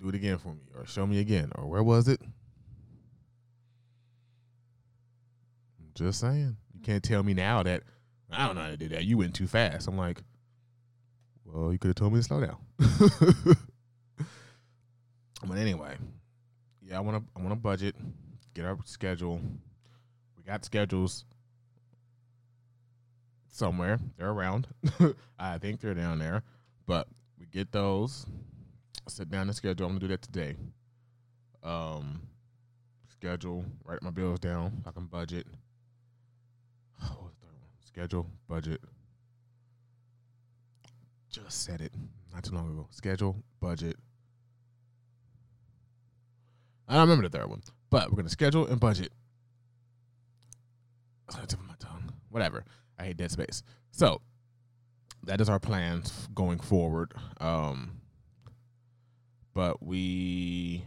[0.00, 2.20] Do it again for me, or show me again, or where was it?"
[5.94, 6.56] Just saying.
[6.72, 7.82] You can't tell me now that
[8.30, 9.04] I don't know how to do that.
[9.04, 9.86] You went too fast.
[9.88, 10.22] I'm like,
[11.44, 12.56] well, you could have told me to slow down.
[15.46, 15.96] but anyway,
[16.80, 17.24] yeah, I want to.
[17.36, 17.94] I want to budget,
[18.54, 19.40] get our schedule.
[20.36, 21.24] We got schedules
[23.48, 23.98] somewhere.
[24.16, 24.68] They're around.
[25.38, 26.42] I think they're down there,
[26.86, 28.26] but we get those.
[29.08, 29.86] Sit down and schedule.
[29.86, 30.56] I'm gonna do that today.
[31.62, 32.22] Um,
[33.10, 33.64] schedule.
[33.84, 34.82] Write my bills down.
[34.86, 35.46] I can budget.
[37.00, 37.32] One?
[37.84, 38.80] Schedule, budget.
[41.30, 41.92] Just said it
[42.32, 42.86] not too long ago.
[42.90, 43.96] Schedule, budget.
[46.88, 47.62] I don't remember the third one,
[47.92, 49.12] but we're gonna schedule and budget.
[51.34, 52.10] On tip of my tongue.
[52.30, 52.64] Whatever.
[52.98, 53.62] I hate dead space.
[53.90, 54.22] So
[55.24, 57.12] that is our plans going forward.
[57.38, 58.00] Um,
[59.52, 60.84] but we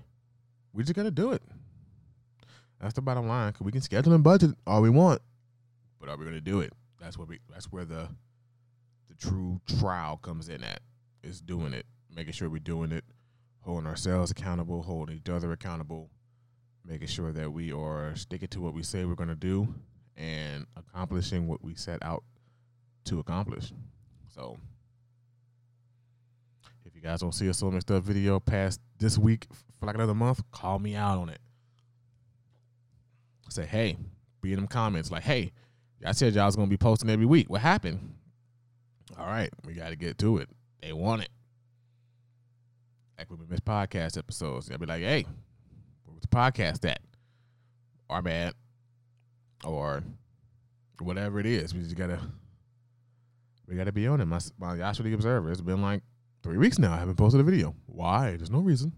[0.74, 1.44] we just gotta do it.
[2.82, 3.54] That's the bottom line.
[3.54, 5.22] 'cause we can schedule and budget all we want,
[6.00, 6.74] but are we gonna do it?
[7.00, 7.40] That's where we.
[7.52, 8.10] That's where the
[9.10, 10.82] the true trial comes in at.
[11.22, 13.06] Is doing it, making sure we're doing it,
[13.62, 16.10] holding ourselves accountable, holding each other accountable,
[16.86, 19.74] making sure that we are sticking to what we say we're gonna do,
[20.16, 22.24] and accomplishing what we set out
[23.06, 23.72] to accomplish.
[24.34, 24.58] So.
[26.86, 29.48] If you guys don't see a So Mixed Up video past this week
[29.80, 31.40] for like another month, call me out on it.
[33.50, 33.98] Say, hey,
[34.42, 35.52] be in them comments like, hey,
[36.06, 37.50] I said y'all was gonna be posting every week.
[37.50, 38.16] What happened?
[39.18, 40.50] All right, we got to get to it.
[40.82, 41.30] They want it.
[43.18, 45.26] Like when we miss podcast episodes, they'll be like, hey,
[46.30, 47.00] the podcast at?
[48.10, 48.54] Our bad.
[49.64, 50.04] Or
[51.00, 51.74] whatever it is.
[51.74, 52.20] We just gotta
[53.68, 54.26] we gotta be on it.
[54.26, 55.52] My my Yashua the Observer.
[55.52, 56.04] It's been like
[56.44, 56.94] three weeks now.
[56.94, 57.76] I haven't posted a video.
[57.88, 58.36] Why?
[58.38, 58.94] There's no reason.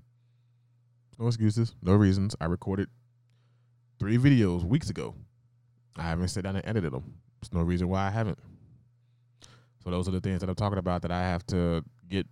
[1.17, 1.73] No excuses.
[1.81, 2.35] No reasons.
[2.39, 2.89] I recorded
[3.99, 5.15] three videos weeks ago.
[5.95, 7.15] I haven't sat down and edited them.
[7.41, 8.37] There's no reason why I haven't.
[9.83, 12.27] So those are the things that I'm talking about that I have to get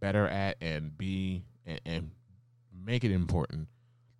[0.00, 2.10] better at and be and, and
[2.88, 3.68] make it important.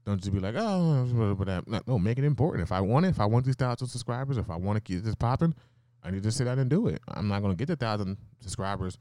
[0.04, 1.66] Don't just be like, oh, but that.
[1.66, 2.62] No, no, make it important.
[2.62, 5.02] If I want it, if I want these thousand subscribers, if I want to keep
[5.02, 5.54] this popping,
[6.04, 7.00] I need to sit down and do it.
[7.08, 8.98] I'm not gonna get the thousand subscribers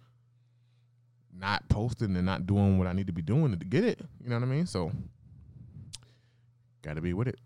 [1.34, 3.99] not posting and not doing what I need to be doing to get it.
[4.23, 4.65] You know what I mean?
[4.65, 4.91] So
[6.82, 7.39] gotta be with it.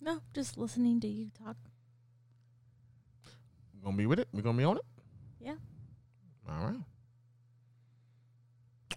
[0.00, 1.56] No, just listening to you talk.
[3.82, 4.28] Gonna be with it?
[4.32, 4.84] We're gonna be on it?
[5.40, 5.54] Yeah.
[6.48, 6.80] All right.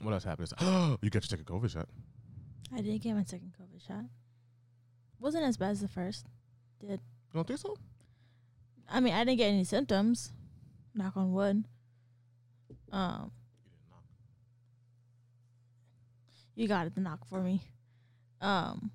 [0.02, 0.50] What else happened?
[0.60, 1.88] Oh, you got to take a COVID shot.
[2.74, 4.06] I did get my second COVID shot.
[5.20, 6.26] Wasn't as bad as the first.
[6.80, 6.90] Did.
[6.92, 7.76] You don't think so?
[8.90, 10.32] I mean, I didn't get any symptoms.
[10.96, 11.64] Knock on wood.
[12.92, 13.32] Um,
[16.56, 17.62] you got it the knock for me.
[18.42, 18.92] Um,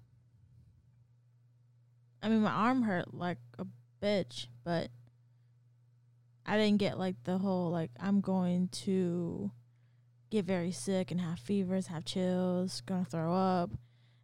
[2.22, 3.66] I mean, my arm hurt like a
[4.02, 4.88] bitch, but
[6.46, 9.50] I didn't get like the whole like I'm going to
[10.30, 13.70] get very sick and have fevers, have chills, gonna throw up.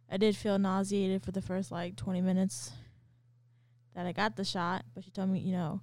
[0.09, 2.71] I did feel nauseated for the first like 20 minutes
[3.93, 5.81] that I got the shot, but she told me, you know,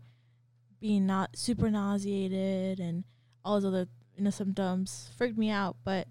[0.80, 3.04] being not super nauseated and
[3.44, 5.76] all those other you know symptoms freaked me out.
[5.84, 6.08] But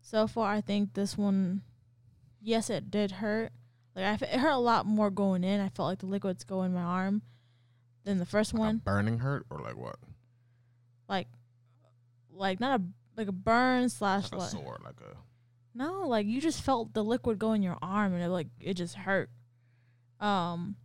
[0.00, 1.62] so far, I think this one,
[2.40, 3.50] yes, it did hurt.
[3.96, 5.60] Like I, f- it hurt a lot more going in.
[5.60, 7.22] I felt like the liquids go in my arm
[8.04, 8.76] than the first Like one.
[8.78, 9.96] burning hurt or like what?
[11.08, 11.28] Like,
[12.32, 12.84] like not a
[13.16, 15.16] like a burn slash Like a sore, like a
[15.74, 18.74] no, like you just felt the liquid go in your arm and it like it
[18.74, 19.30] just hurt.
[20.20, 20.76] Um,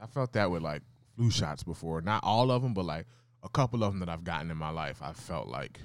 [0.00, 0.82] I felt that with like
[1.16, 2.00] flu shots before.
[2.00, 3.06] Not all of them, but like
[3.42, 5.00] a couple of them that I've gotten in my life.
[5.02, 5.80] I felt like,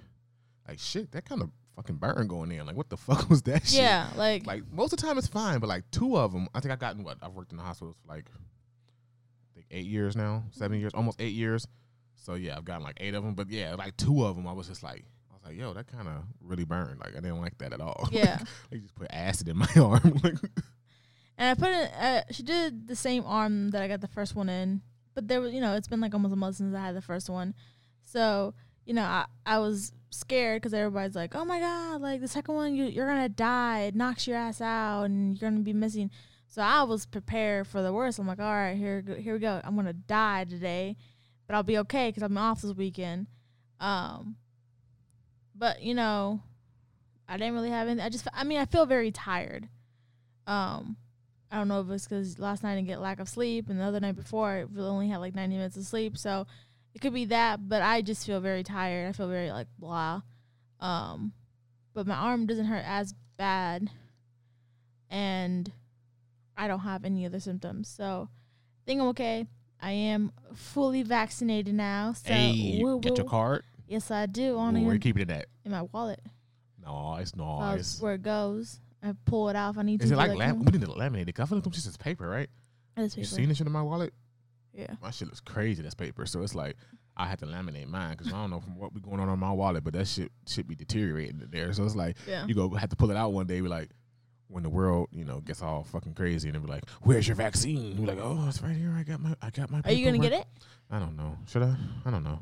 [0.67, 2.65] like shit, that kind of fucking burn going in.
[2.65, 3.79] Like, what the fuck was that shit?
[3.81, 6.59] Yeah, like, Like most of the time it's fine, but like two of them, I
[6.59, 8.25] think I've gotten what I've worked in the hospitals for like
[9.71, 11.67] eight years now, seven years, almost eight years.
[12.15, 13.33] So yeah, I've gotten like eight of them.
[13.35, 15.87] But yeah, like two of them, I was just like, I was like, yo, that
[15.87, 16.99] kind of really burned.
[16.99, 18.09] Like I didn't like that at all.
[18.11, 18.39] yeah.
[18.69, 20.19] they just put acid in my arm.
[20.23, 20.35] like,
[21.37, 21.91] And I put it.
[21.99, 24.81] Uh, she did the same arm that I got the first one in,
[25.15, 27.01] but there was, you know, it's been like almost a month since I had the
[27.01, 27.53] first one,
[28.03, 28.53] so
[28.85, 32.55] you know, I I was scared because everybody's like, oh my god, like the second
[32.55, 36.11] one, you you're gonna die, it knocks your ass out, and you're gonna be missing.
[36.49, 38.17] So I was prepared for the worst.
[38.17, 39.61] I'm like, all right, here here we go.
[39.63, 40.97] I'm gonna die today,
[41.45, 43.27] but I'll be okay because I'm off this weekend.
[43.79, 44.35] Um,
[45.53, 46.41] but you know,
[47.27, 48.01] I didn't really have any.
[48.01, 49.69] I just, I mean, I feel very tired.
[50.47, 50.97] Um,
[51.51, 53.79] I don't know if it's because last night I didn't get lack of sleep, and
[53.79, 56.17] the other night before I really only had like 90 minutes of sleep.
[56.17, 56.47] So
[56.95, 59.07] it could be that, but I just feel very tired.
[59.07, 60.21] I feel very like blah.
[60.79, 61.33] Um,
[61.93, 63.91] but my arm doesn't hurt as bad,
[65.11, 65.71] and
[66.59, 67.87] I don't have any other symptoms.
[67.87, 69.47] So I think I'm okay.
[69.81, 72.13] I am fully vaccinated now.
[72.13, 73.63] So hey, woo get your card.
[73.87, 74.57] Yes, I do.
[74.57, 75.45] On Ooh, where are you in, keeping it at?
[75.65, 76.21] in my wallet.
[76.85, 78.01] Nice, nice.
[78.01, 78.79] where it goes.
[79.03, 80.15] I pull it out if I need Is to.
[80.15, 81.39] it be like lam- "Hmm, we need to laminate it?
[81.39, 82.49] I feel like shit is paper, right?
[82.97, 84.13] this You paper." seen this shit in my wallet?
[84.73, 84.93] Yeah.
[85.01, 85.81] My shit looks crazy.
[85.81, 86.25] That's paper.
[86.25, 86.75] So it's like
[87.15, 89.39] I had to laminate mine because I don't know from what be going on on
[89.39, 91.71] my wallet, but that shit should be deteriorating in there.
[91.73, 92.45] So it's like Yeah.
[92.45, 93.61] you go have to pull it out one day.
[93.61, 93.89] Be like,
[94.49, 97.35] when the world you know gets all fucking crazy, and then be like, "Where's your
[97.35, 98.93] vaccine?" Be like, "Oh, it's right here.
[98.97, 100.45] I got my I got my." Are you gonna get it?
[100.89, 101.37] I don't know.
[101.47, 101.75] Should I?
[102.05, 102.39] I don't know.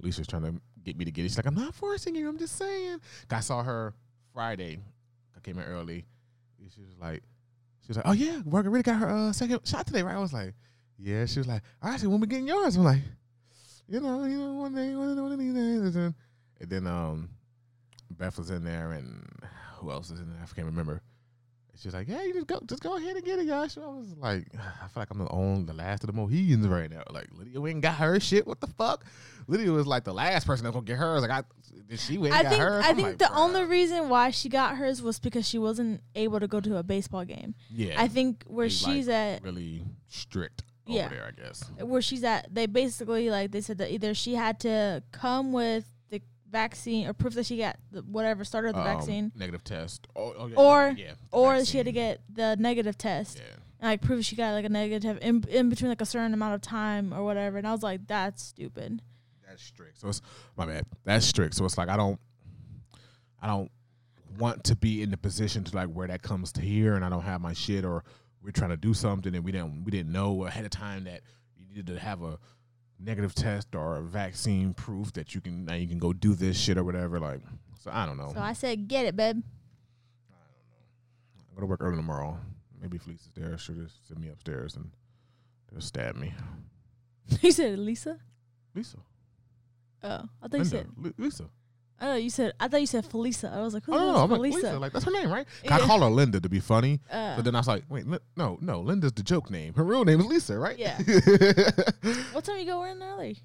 [0.00, 0.54] Lisa's trying to
[0.84, 1.28] get me to get it.
[1.28, 2.28] She's like, I'm not forcing you.
[2.28, 3.00] I'm just saying.
[3.30, 3.94] I saw her
[4.32, 4.78] Friday.
[5.36, 6.06] I came in early.
[6.74, 7.22] She was like,
[7.82, 10.16] she was like, oh yeah, Margarita got her uh, second shot today, right?
[10.16, 10.54] I was like,
[10.98, 11.24] yeah.
[11.26, 12.76] She was like, all right, so when we getting yours?
[12.76, 13.02] I'm like,
[13.88, 15.80] you know, you know, one day, one day, one days.
[15.80, 16.14] And then,
[16.60, 17.30] and then um,
[18.10, 19.24] Beth was in there, and
[19.76, 20.40] who else is in there?
[20.42, 21.00] I can't remember.
[21.80, 23.86] She was like, "Yeah, you just go, just go ahead and get it, guys." I
[23.86, 27.02] was like, "I feel like I'm the only, the last of the Mohegans right now."
[27.10, 28.46] Like Lydia went and got her shit.
[28.46, 29.04] What the fuck?
[29.46, 31.22] Lydia was like the last person that's gonna get hers.
[31.22, 31.42] Like, I
[31.96, 32.84] she went I and got think hers?
[32.84, 35.58] I I'm think like, the "Bruh." only reason why she got hers was because she
[35.58, 37.54] wasn't able to go to a baseball game.
[37.70, 41.08] yeah, I think where They, like, she's at, really strict Yeah.
[41.08, 41.24] there.
[41.26, 41.62] I guess.
[41.80, 45.84] where she's at, they basically like they said that either she had to come with
[46.50, 50.34] vaccine or proof that she got the, whatever started the Um, vaccine, negative test, oh,
[50.36, 54.00] oh, yeah, Or- yeah, or she had to get the negative test Yeah, and like
[54.02, 57.12] prove she got like a negative in, in between like a certain amount of time
[57.12, 57.58] or whatever.
[57.58, 59.02] And I was like, that's stupid.
[59.46, 59.98] that's strict.
[60.00, 60.20] So it's
[60.56, 60.84] my bad.
[61.04, 61.54] That's strict.
[61.54, 62.18] So it's like I don't,
[63.40, 63.70] I don't
[64.38, 67.08] want to be in the position to like where that comes to here, and I
[67.08, 68.04] don't have my shit, or
[68.42, 71.22] we're trying to do something and we didn't we didn't know ahead of time that
[71.56, 72.38] you needed to have a
[73.00, 76.58] negative test or a vaccine proof that you can now you can go do this
[76.58, 77.18] shit or whatever.
[77.20, 77.40] Like,
[77.80, 78.30] so I don't know.
[78.34, 79.42] So I said, get it, babe.
[80.30, 82.38] I don't know I gonna work early tomorrow.
[82.80, 83.56] Maybe Felice is there.
[83.58, 84.90] She'll just send me upstairs and
[85.74, 86.32] just stab me.
[87.42, 88.18] you said Lisa.
[88.74, 88.98] Lisa,
[90.02, 90.86] Oh, I think you said.
[91.16, 91.44] Lisa.
[92.00, 92.52] I know you said.
[92.60, 93.52] I thought you said Felisa.
[93.52, 94.78] I was like, who Oh no, I'm like Felisa?
[94.78, 95.46] Like that's her name, right?
[95.70, 97.00] I call her Linda to be funny.
[97.10, 99.74] Uh, But then I was like, wait, Li- no, no, Linda's the joke name.
[99.74, 100.78] Her real name is Lisa, right?
[100.78, 100.96] Yeah.
[102.32, 103.38] what time you go in early?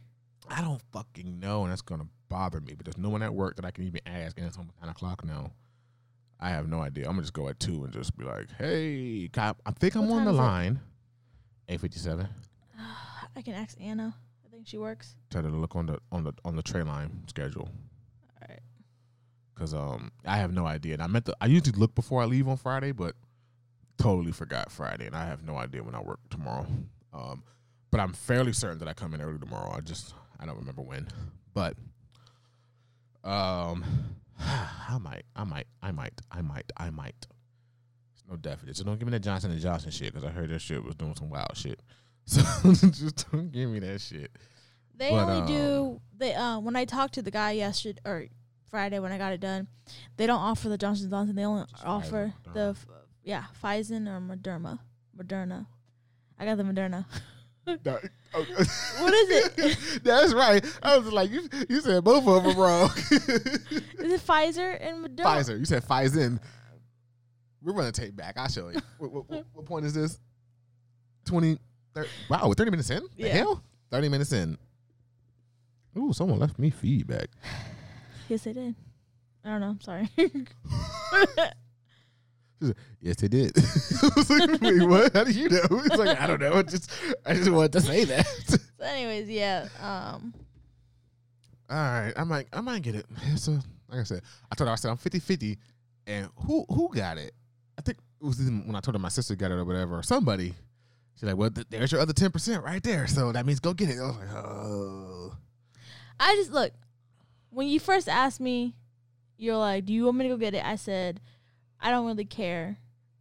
[0.50, 2.74] I don't fucking know, and that's gonna bother me.
[2.76, 4.89] But there's no one at work that I can even ask, and it's almost nine
[4.92, 5.52] o'clock now.
[6.39, 7.06] I have no idea.
[7.06, 10.12] I'm gonna just go at two and just be like, "Hey, cop, I think I'm
[10.12, 10.80] on the line."
[11.70, 12.28] Eight fifty seven.
[13.36, 14.13] I can ask Anna.
[14.46, 15.16] I think she works.
[15.32, 17.70] Try to look on the on the on the train line schedule.
[19.56, 19.72] All right.
[19.72, 20.94] Cause um I have no idea.
[20.94, 23.16] And I meant to I usually look before I leave on Friday, but
[23.98, 26.68] totally forgot Friday, and I have no idea when I work tomorrow.
[27.13, 27.44] Um,
[27.92, 29.72] but I'm fairly certain that I come in early tomorrow.
[29.72, 31.08] I just I don't remember when,
[31.54, 31.76] but
[33.24, 33.84] um,
[34.39, 37.28] I might, I might, I might, I might, I might.
[38.13, 38.76] It's no definite.
[38.78, 40.96] So don't give me that Johnson and Johnson shit because I heard that shit was
[40.96, 41.80] doing some wild shit.
[42.26, 42.42] So
[42.74, 44.32] just don't give me that shit.
[44.96, 48.28] They But, only um, do they uh when I talked to the guy yesterday or
[48.74, 49.68] Friday when I got it done,
[50.18, 51.36] they don't offer the Johnson Johnson.
[51.36, 52.88] They only Just offer Pfizer, the f-
[53.24, 54.80] yeah Pfizer or Moderna.
[55.16, 55.68] Moderna.
[56.40, 57.06] I got the Moderna.
[57.66, 57.94] No,
[58.36, 58.54] okay.
[59.00, 59.78] What is it?
[60.04, 60.66] That's right.
[60.84, 62.90] I was like, you, you said both of them wrong.
[63.10, 65.24] Is it Pfizer and Moderna?
[65.24, 65.58] Pfizer.
[65.60, 66.40] You said Pfizer.
[67.62, 68.34] We're running tape back.
[68.38, 68.82] I'll show you.
[68.98, 70.20] What, what, what, what point is this?
[71.24, 71.58] 20.
[71.96, 73.00] 30, wow, we're 30 minutes in?
[73.18, 73.30] The Yeah.
[73.30, 73.64] hell?
[73.92, 74.58] 30 minutes in.
[75.98, 77.30] Ooh, someone left me feedback.
[78.34, 78.74] Yes, they did.
[79.46, 79.67] I don't know.
[79.67, 80.10] I'm sorry.
[83.02, 83.52] Yes, they did.
[83.58, 85.13] I was like, wait, what?
[85.13, 85.60] How do you know?
[85.69, 86.54] He's like, I don't know.
[86.54, 86.89] I just,
[87.26, 88.26] I just wanted to say that.
[88.48, 89.67] so anyways, yeah.
[89.82, 90.34] Um
[91.69, 93.06] All right, I might, I might get it.
[93.34, 95.58] It's a, like I said, I told her I said I'm 50-50,
[96.08, 97.34] and who who got it?
[97.78, 100.04] I think it was when I told her my sister got it or whatever, or
[100.04, 100.54] somebody.
[101.15, 103.74] She's like, "Well, th- there's your other ten percent right there, so that means go
[103.74, 105.34] get it." I was like, "Oh."
[106.19, 106.72] I just look
[107.54, 108.76] when you first asked me,
[109.38, 111.22] you're like, "Do you want me to go get it?" I said,
[111.80, 112.78] "I don't really care.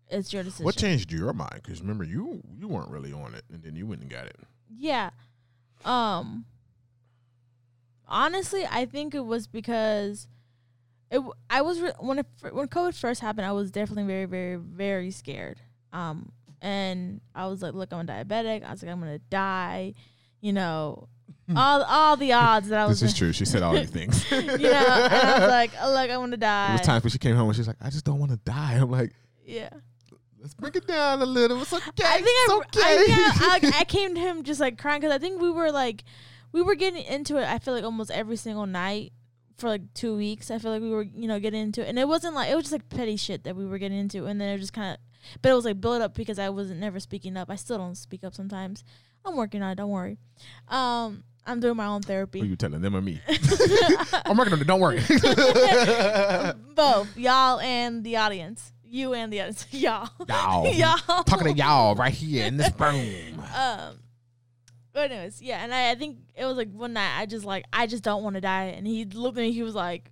[0.09, 1.61] It's your decision." What changed your mind?
[1.63, 4.37] Because remember, you you weren't really on it, and then you went and got it.
[4.77, 5.11] Yeah.
[5.85, 6.47] Um
[8.07, 10.29] honestly, I think it was because
[11.11, 14.57] it I was re- when it, when COVID first happened, I was definitely very very
[14.57, 15.61] very scared.
[15.93, 18.65] Um and I was like, look, I'm diabetic.
[18.65, 19.95] I was like, I'm going to die.
[20.41, 21.09] You know,
[21.57, 23.01] all all the odds that I was.
[23.01, 23.33] This is true.
[23.33, 24.29] She said all these things.
[24.31, 26.69] you know, and I was like, oh, look, I want to die.
[26.69, 28.39] There was times when she came home and she's like, "I just don't want to
[28.39, 29.13] die." I'm like,
[29.45, 29.71] yeah.
[30.41, 31.61] "Let's break it down a little.
[31.63, 32.05] It's okay.
[32.05, 34.79] I think it's I, okay." I, think I, I, I came to him just like
[34.79, 36.05] crying because I think we were like,
[36.53, 37.45] we were getting into it.
[37.45, 39.13] I feel like almost every single night
[39.57, 40.51] for like two weeks.
[40.51, 42.55] I feel like we were, you know, getting into it, and it wasn't like it
[42.55, 44.73] was just like petty shit that we were getting into, and then it was just
[44.73, 44.99] kind of,
[45.41, 47.51] but it was like build up because I wasn't never speaking up.
[47.51, 48.85] I still don't speak up sometimes.
[49.25, 49.77] I'm working on it.
[49.77, 50.19] Don't worry.
[50.69, 52.39] Um, I'm doing my own therapy.
[52.39, 52.51] Who therapy.
[52.51, 53.21] you telling them or me?
[54.25, 54.67] I'm working on it.
[54.67, 55.01] Don't worry.
[56.75, 58.73] Both y'all and the audience.
[58.85, 59.67] You and the audience.
[59.73, 60.11] Y'all.
[60.29, 61.25] y'all, y'all.
[61.25, 63.43] talking to y'all right here in this room.
[63.57, 63.99] Um,
[64.93, 67.65] but anyways, yeah, and I, I think it was like one night I just like
[67.73, 69.53] I just don't want to die, and he looked at me.
[69.53, 70.12] He was like,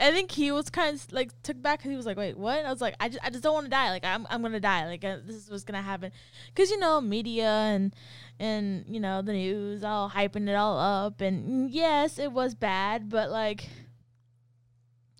[0.00, 2.64] I think he was kind of like took back because he was like, wait, what?
[2.64, 3.90] I was like, I just I just don't want to die.
[3.90, 4.86] Like I'm I'm gonna die.
[4.86, 6.12] Like uh, this is what's gonna happen,
[6.54, 7.92] because you know media and
[8.38, 12.54] and you know the news all hyping it all up, and mm, yes, it was
[12.54, 13.68] bad, but like,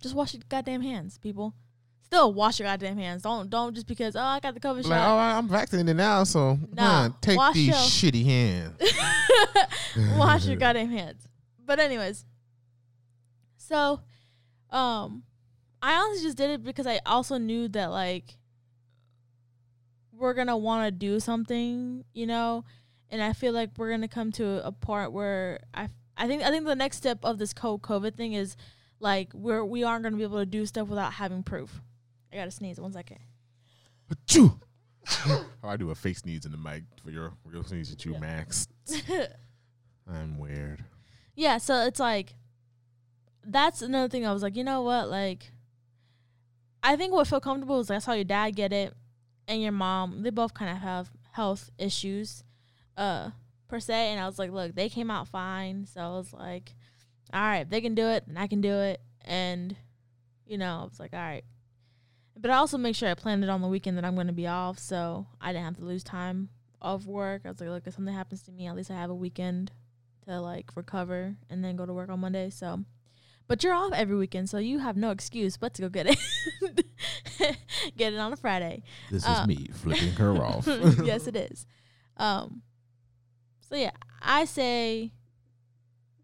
[0.01, 1.55] just wash your goddamn hands, people.
[2.03, 3.23] Still wash your goddamn hands.
[3.23, 5.15] Don't don't just because oh I got the COVID Like, shot.
[5.15, 7.77] oh, I'm vaccinated now, so Nah, take these your-
[8.13, 8.81] shitty hands.
[10.17, 11.27] wash your goddamn hands.
[11.67, 12.25] But anyways,
[13.57, 14.01] so
[14.71, 15.23] um
[15.81, 18.37] I honestly just did it because I also knew that like
[20.13, 22.65] we're gonna want to do something, you know,
[23.11, 26.51] and I feel like we're gonna come to a part where I I think I
[26.51, 28.57] think the next step of this co COVID thing is
[29.01, 31.81] like we're we aren't gonna be able to do stuff without having proof.
[32.33, 33.19] I gotta sneeze one second.
[34.13, 34.59] Achoo.
[35.27, 38.13] oh, I do a fake sneeze in the mic for your real sneeze at you,
[38.15, 38.19] Yeah.
[38.19, 38.67] Max.
[40.11, 40.85] I'm weird.
[41.35, 42.35] Yeah, so it's like
[43.45, 45.51] that's another thing I was like, you know what, like
[46.83, 48.95] I think what felt comfortable was I saw your dad get it
[49.47, 50.23] and your mom.
[50.23, 52.45] They both kind of have health issues,
[52.97, 53.31] uh,
[53.69, 54.13] per se.
[54.13, 55.87] And I was like, look, they came out fine.
[55.87, 56.75] So I was like,
[57.33, 59.01] all right, they can do it, then I can do it.
[59.25, 59.77] And,
[60.47, 61.45] you know, I was like, all right.
[62.37, 64.33] But I also make sure I planned it on the weekend that I'm going to
[64.33, 64.79] be off.
[64.79, 67.43] So I didn't have to lose time of work.
[67.45, 69.73] I was like, look, if something happens to me, at least I have a weekend
[70.27, 72.51] to like recover and then go to work on Monday.
[72.51, 72.85] So,
[73.49, 76.87] but you're off every weekend, so you have no excuse but to go get it.
[77.97, 78.83] get it on a Friday.
[79.11, 80.67] This Uh, is me flipping her off.
[81.03, 81.67] yes, it is.
[82.17, 82.63] Um,
[83.61, 83.91] so yeah,
[84.23, 85.13] I say,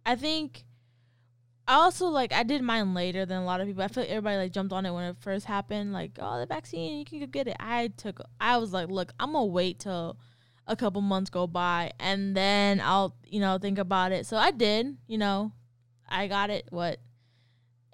[0.07, 0.65] I think.
[1.67, 3.83] I also like I did mine later than a lot of people.
[3.83, 5.95] I feel like everybody like jumped on it when it first happened.
[5.95, 7.57] Like, oh, the vaccine, you can go get it.
[7.59, 8.21] I took.
[8.39, 10.19] I was like, look, I'm gonna wait till
[10.67, 14.27] a couple months go by and then I'll you know think about it.
[14.27, 14.99] So I did.
[15.07, 15.53] You know,
[16.07, 16.67] I got it.
[16.69, 16.99] What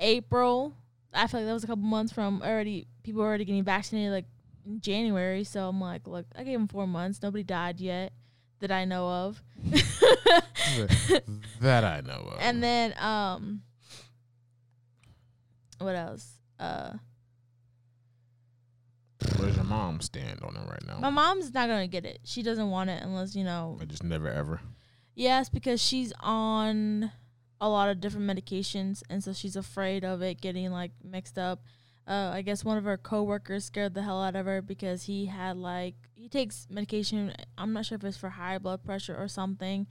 [0.00, 0.74] April?
[1.12, 2.86] I feel like that was a couple months from already.
[3.02, 4.26] People were already getting vaccinated like
[4.66, 5.44] in January.
[5.44, 7.22] So I'm like, look, I gave them four months.
[7.22, 8.12] Nobody died yet
[8.60, 9.42] that I know of.
[11.60, 12.38] that I know of.
[12.40, 13.62] and then um,
[15.78, 16.34] what else?
[16.58, 16.92] Uh,
[19.38, 20.98] Where's your mom stand on it right now?
[20.98, 22.20] my mom's not gonna get it.
[22.24, 23.78] She doesn't want it unless you know.
[23.80, 24.60] I just never ever.
[25.14, 27.10] Yes, because she's on
[27.60, 31.62] a lot of different medications, and so she's afraid of it getting like mixed up.
[32.08, 35.26] Uh, I guess one of her coworkers scared the hell out of her because he
[35.26, 37.34] had like he takes medication.
[37.58, 39.86] I'm not sure if it's for high blood pressure or something,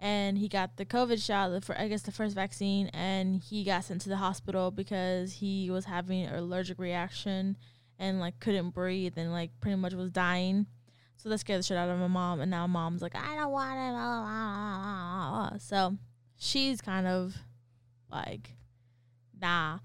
[0.00, 1.64] and he got the COVID shot.
[1.64, 5.70] For I guess the first vaccine, and he got sent to the hospital because he
[5.70, 7.58] was having an allergic reaction
[7.98, 10.66] and like couldn't breathe and like pretty much was dying.
[11.18, 13.52] So that scared the shit out of my mom, and now mom's like, I don't
[13.52, 13.92] want it.
[13.92, 15.98] blah, blah, blah, blah." So
[16.42, 17.36] she's kind of
[18.10, 18.50] like,
[19.40, 19.78] nah.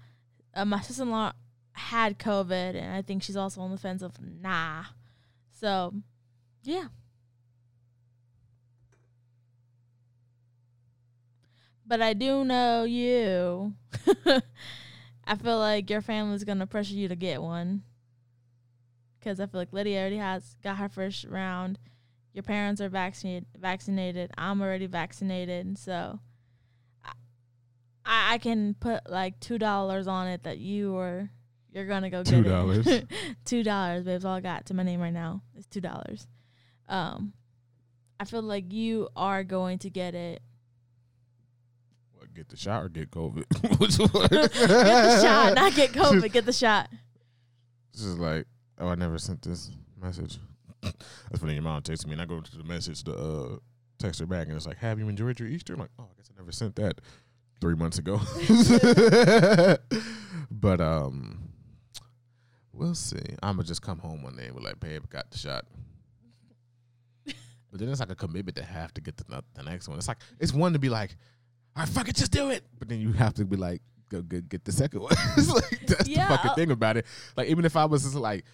[0.54, 1.32] Uh, my sister in law
[1.72, 4.84] had COVID, and I think she's also on the fence of nah.
[5.52, 5.94] So,
[6.64, 6.86] yeah.
[11.86, 13.74] But I do know you.
[15.24, 17.82] I feel like your family's gonna pressure you to get one
[19.18, 21.78] because I feel like Lydia already has got her first round.
[22.32, 23.46] Your parents are vaccinated.
[23.56, 24.30] Vaccinated.
[24.36, 25.78] I'm already vaccinated.
[25.78, 26.20] So
[28.38, 31.28] I, can put like two dollars on it that you were
[31.72, 32.86] you're gonna go Two get dollars.
[32.86, 33.08] it.
[33.44, 34.24] two dollars, babes.
[34.24, 36.26] All I got to my name right now It's two dollars.
[36.88, 37.32] Um,
[38.20, 40.40] I feel like you are going to get it.
[42.14, 43.78] What, get the shot or get COVID?
[43.78, 44.28] Which one?
[44.28, 46.32] get the shot, not get COVID.
[46.32, 46.88] Get the shot.
[47.92, 48.46] This is like,
[48.78, 49.70] oh, I never sent this
[50.00, 50.38] message.
[50.82, 51.54] That's funny.
[51.54, 53.56] Your mom texted me, and I go to the message to uh,
[53.98, 56.14] text her back, and it's like, "Have you enjoyed your Easter?" I'm like, "Oh, I
[56.16, 57.00] guess I never sent that
[57.60, 58.20] three months ago."
[60.50, 61.48] but um,
[62.72, 63.18] we'll see.
[63.42, 65.64] I'm gonna just come home one day and be like, "Babe, got the shot."
[67.70, 69.98] But then it's like a commitment to have to get the the next one.
[69.98, 71.16] It's like it's one to be like,
[71.76, 74.22] "All right, fuck it, just do it," but then you have to be like, "Go
[74.22, 76.28] get get the second one." it's like that's Yeah.
[76.28, 77.04] the fucking thing about it.
[77.36, 78.44] Like even if I was just like,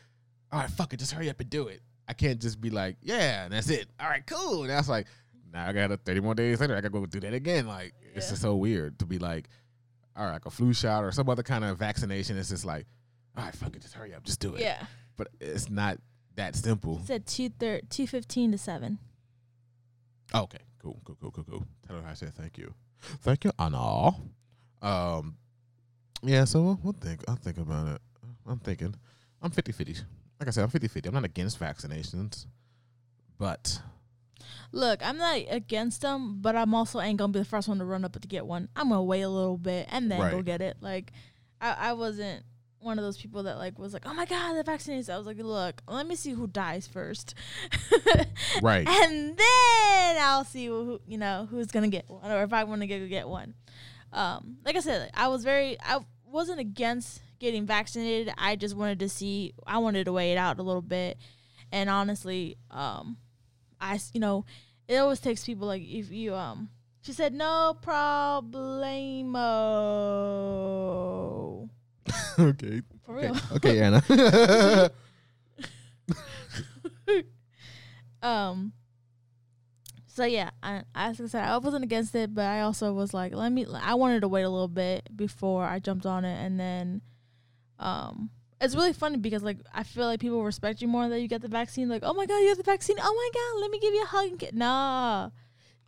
[0.50, 2.96] "All right, fuck it, just hurry up and do it," I can't just be like,
[3.02, 4.62] "Yeah, and that's it." All right, cool.
[4.62, 5.06] And that's like,
[5.54, 6.74] now I got a 30 more days later.
[6.74, 7.66] I gotta go do that again.
[7.66, 9.48] Like it's just so weird to be like,
[10.16, 12.36] all right, like a flu shot or some other kind of vaccination.
[12.36, 12.86] It's just like,
[13.36, 14.60] all right, fuck it, just hurry up, just do it.
[14.60, 14.84] Yeah.
[15.16, 15.98] But it's not
[16.34, 16.98] that simple.
[16.98, 18.98] It said two thir- two fifteen to seven.
[20.34, 21.66] Okay, cool, cool, cool, cool, cool.
[21.86, 24.08] Tell her I said thank you, thank you, Anna.
[24.82, 25.36] Um,
[26.22, 26.44] yeah.
[26.44, 27.22] So we'll, we'll think.
[27.28, 28.00] I'll think about it.
[28.46, 28.94] I'm thinking.
[29.40, 30.02] I'm 50-50.
[30.40, 31.06] Like I said, I'm 50-50.
[31.06, 32.46] I'm not against vaccinations,
[33.38, 33.80] but
[34.72, 37.84] Look, I'm not against them, but I'm also ain't gonna be the first one to
[37.84, 38.68] run up to get one.
[38.76, 40.78] I'm gonna wait a little bit and then go get it.
[40.80, 41.12] Like,
[41.60, 42.44] I, I wasn't
[42.84, 45.10] one of those people that like was like, oh my god, the vaccinated.
[45.10, 47.34] I was like, look, let me see who dies first,
[48.62, 48.86] right.
[48.86, 52.82] and then I'll see who you know who's gonna get one or if I want
[52.82, 53.54] to get get one.
[54.12, 58.32] Um, like I said, I was very I wasn't against getting vaccinated.
[58.38, 59.54] I just wanted to see.
[59.66, 61.18] I wanted to weigh it out a little bit,
[61.72, 63.16] and honestly, um,
[63.84, 64.44] I you know,
[64.88, 66.70] it always takes people like if you um.
[67.02, 69.34] She said no problemo.
[72.38, 72.80] okay.
[73.04, 73.26] For Okay.
[73.26, 73.36] real.
[73.56, 74.02] Okay, Anna.
[78.22, 78.72] Um.
[80.06, 83.34] So yeah, I, as I said, I wasn't against it, but I also was like,
[83.34, 83.66] let me.
[83.82, 87.02] I wanted to wait a little bit before I jumped on it, and then,
[87.78, 88.30] um,
[88.64, 91.42] it's really funny because like I feel like people respect you more that you get
[91.42, 91.88] the vaccine.
[91.88, 92.96] Like, oh my god, you have the vaccine.
[93.00, 94.42] Oh my god, let me give you a hug.
[94.42, 95.30] And nah,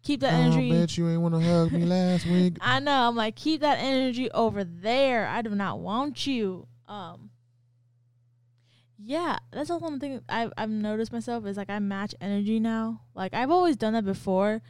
[0.03, 0.71] keep that energy.
[0.71, 2.59] Oh, bitch, you ain't want to hug me last week.
[2.61, 3.09] I know.
[3.09, 5.27] I'm like, keep that energy over there.
[5.27, 6.67] I do not want you.
[6.87, 7.31] Um.
[8.99, 13.03] Yeah, that's also one thing I've I've noticed myself is like I match energy now.
[13.15, 14.63] Like I've always done that before,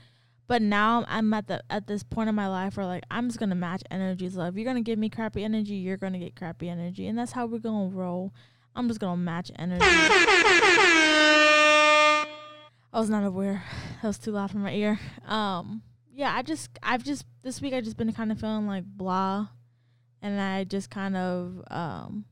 [0.48, 3.38] but now I'm at the at this point in my life where like I'm just
[3.38, 4.28] gonna match energy.
[4.28, 7.32] So if you're gonna give me crappy energy, you're gonna get crappy energy, and that's
[7.32, 8.32] how we're gonna roll.
[8.74, 9.84] I'm just gonna match energy.
[12.96, 13.62] I was not aware.
[14.02, 15.00] That was too loud for my ear.
[15.26, 15.82] Um,
[16.12, 19.48] yeah, I just, I've just this week I just been kind of feeling like blah,
[20.20, 22.26] and I just kind of, um,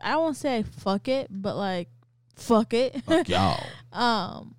[0.00, 1.88] I won't say fuck it, but like
[2.36, 3.02] fuck it.
[3.04, 3.62] Fuck y'all.
[3.92, 4.54] um,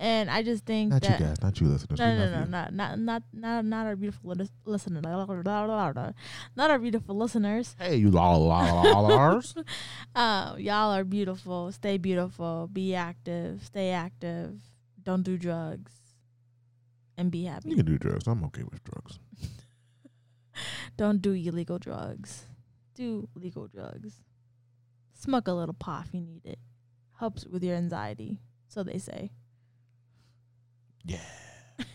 [0.00, 1.42] and I just think Not you guys.
[1.42, 1.98] Not you listeners.
[2.00, 6.78] no, We no, no, not not not not not our beautiful lis- listeners, not our
[6.78, 7.76] beautiful listeners.
[7.78, 9.54] Hey, you dollars.
[10.14, 11.70] Uh, y'all are beautiful.
[11.70, 12.68] Stay beautiful.
[12.72, 13.62] Be active.
[13.64, 14.58] Stay active.
[15.02, 15.92] Don't do drugs.
[17.16, 17.68] And be happy.
[17.70, 18.26] you can do drugs.
[18.26, 19.18] I'm okay with drugs.
[20.96, 22.46] Don't do illegal drugs.
[22.94, 24.20] Do legal drugs.
[25.14, 26.58] Smoke a little pot if you need it.
[27.18, 29.30] Helps with your anxiety, so they say.
[31.04, 31.18] Yeah.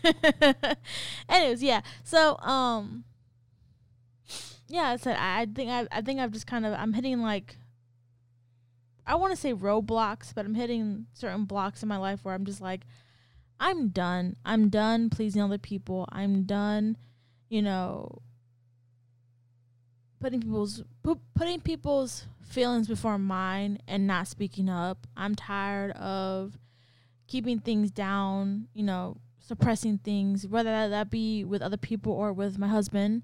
[1.28, 1.82] Anyways, yeah.
[2.04, 3.04] So, um,
[4.68, 7.20] yeah, I said I I think I I think I've just kind of I'm hitting
[7.22, 7.56] like
[9.06, 12.44] I want to say roadblocks, but I'm hitting certain blocks in my life where I'm
[12.44, 12.82] just like
[13.60, 14.36] I'm done.
[14.44, 16.06] I'm done pleasing other people.
[16.10, 16.96] I'm done,
[17.48, 18.22] you know,
[20.20, 25.06] putting people's pu- putting people's feelings before mine and not speaking up.
[25.16, 26.58] I'm tired of
[27.26, 32.32] keeping things down, you know, suppressing things, whether that, that be with other people or
[32.32, 33.22] with my husband.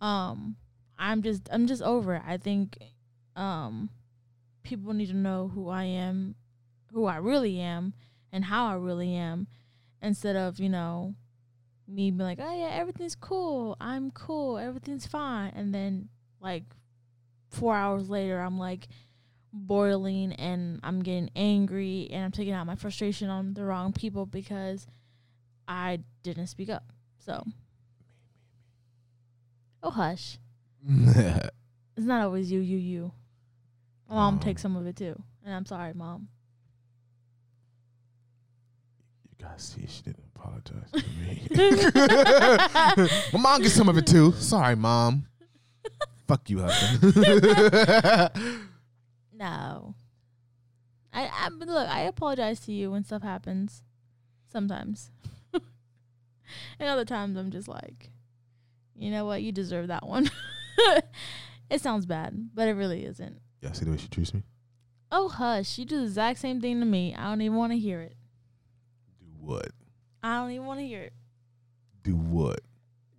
[0.00, 0.56] Um,
[0.98, 2.22] I'm just I'm just over it.
[2.26, 2.78] I think
[3.36, 3.90] um
[4.62, 6.36] people need to know who I am,
[6.92, 7.94] who I really am,
[8.32, 9.46] and how I really am,
[10.00, 11.14] instead of, you know,
[11.86, 16.08] me being like, Oh yeah, everything's cool, I'm cool, everything's fine and then
[16.40, 16.64] like
[17.50, 18.88] four hours later I'm like
[19.56, 24.26] boiling and I'm getting angry and I'm taking out my frustration on the wrong people
[24.26, 24.86] because
[25.68, 26.84] I didn't speak up.
[27.18, 27.44] So
[29.82, 30.38] Oh hush.
[31.96, 33.12] It's not always you, you, you.
[34.08, 35.14] My mom Um, takes some of it too.
[35.44, 36.26] And I'm sorry, mom.
[39.30, 43.08] You guys see, she didn't apologize to me.
[43.32, 44.32] My mom gets some of it too.
[44.32, 45.26] Sorry, mom.
[46.26, 47.14] Fuck you, husband.
[49.44, 49.94] No.
[51.12, 53.82] I, I look, I apologize to you when stuff happens.
[54.50, 55.10] Sometimes.
[55.52, 58.10] and other times I'm just like,
[58.96, 60.30] you know what, you deserve that one.
[61.70, 63.40] it sounds bad, but it really isn't.
[63.60, 64.42] yeah, see the way she treats me.
[65.12, 67.14] Oh hush, you do the exact same thing to me.
[67.14, 68.16] I don't even want to hear it.
[69.20, 69.68] Do what?
[70.22, 71.12] I don't even want to hear it.
[72.02, 72.60] Do what?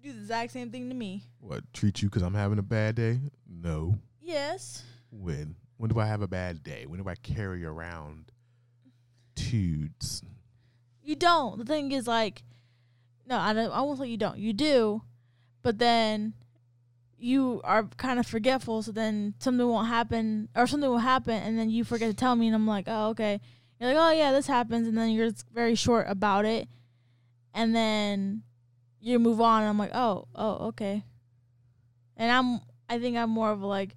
[0.01, 1.23] Do the exact same thing to me.
[1.39, 1.71] What?
[1.71, 3.19] Treat you because I'm having a bad day?
[3.47, 3.99] No.
[4.21, 4.83] Yes.
[5.11, 5.55] When?
[5.77, 6.85] When do I have a bad day?
[6.85, 8.31] When do I carry around
[9.35, 10.21] tudes?
[11.03, 11.57] You don't.
[11.59, 12.43] The thing is, like,
[13.27, 13.71] no, I don't.
[13.71, 14.37] I won't say you don't.
[14.37, 15.01] You do,
[15.61, 16.33] but then
[17.17, 18.83] you are kind of forgetful.
[18.83, 22.35] So then something won't happen, or something will happen, and then you forget to tell
[22.35, 23.41] me, and I'm like, oh, okay.
[23.79, 26.69] You're like, oh yeah, this happens, and then you're just very short about it,
[27.53, 28.43] and then
[29.01, 29.61] you move on.
[29.61, 31.03] And I'm like, oh, oh, okay.
[32.15, 33.95] And I'm, I think I'm more of a like,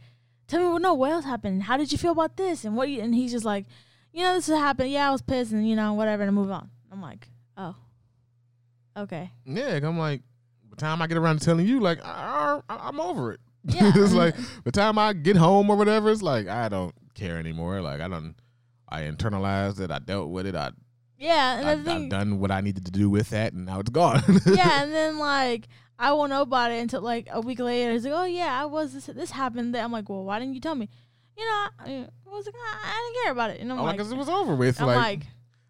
[0.49, 1.63] tell me what, no, what else happened?
[1.63, 2.65] How did you feel about this?
[2.65, 2.89] And what?
[2.89, 3.67] You, and he's just like,
[4.13, 4.91] you know, this has happened.
[4.91, 6.71] Yeah, I was pissed, and you know, whatever, and move on.
[6.91, 7.77] I'm like, oh,
[8.97, 9.31] okay.
[9.45, 10.23] Yeah, I'm like,
[10.65, 13.41] by the time I get around to telling you, like, I, I, I'm over it.
[13.65, 14.35] Yeah, it's like
[14.65, 17.81] the time I get home or whatever, it's like I don't care anymore.
[17.81, 18.35] Like I don't,
[18.89, 19.91] I internalized it.
[19.91, 20.55] I dealt with it.
[20.55, 20.71] I,
[21.19, 23.81] Yeah, and I the I've done what I needed to do with that, and now
[23.81, 24.23] it's gone.
[24.47, 25.69] yeah, and then like
[25.99, 27.93] I won't know about it until like a week later.
[27.93, 29.07] He's like, oh yeah, I was this.
[29.07, 29.75] This happened.
[29.75, 29.83] There.
[29.83, 30.89] I'm like, well, why didn't you tell me?
[31.37, 33.61] You know, I, I was like, I, I didn't care about it.
[33.61, 34.81] And I'm oh, like, because it was over with.
[34.81, 35.21] I'm like, like,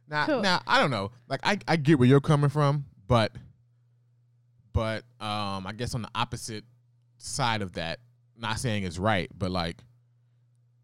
[0.09, 0.43] now, cool.
[0.43, 1.13] now I don't know.
[1.29, 3.33] Like I, I get where you're coming from, but,
[4.73, 6.65] but um, I guess on the opposite
[7.17, 8.01] side of that,
[8.37, 9.79] not saying it's right, but like,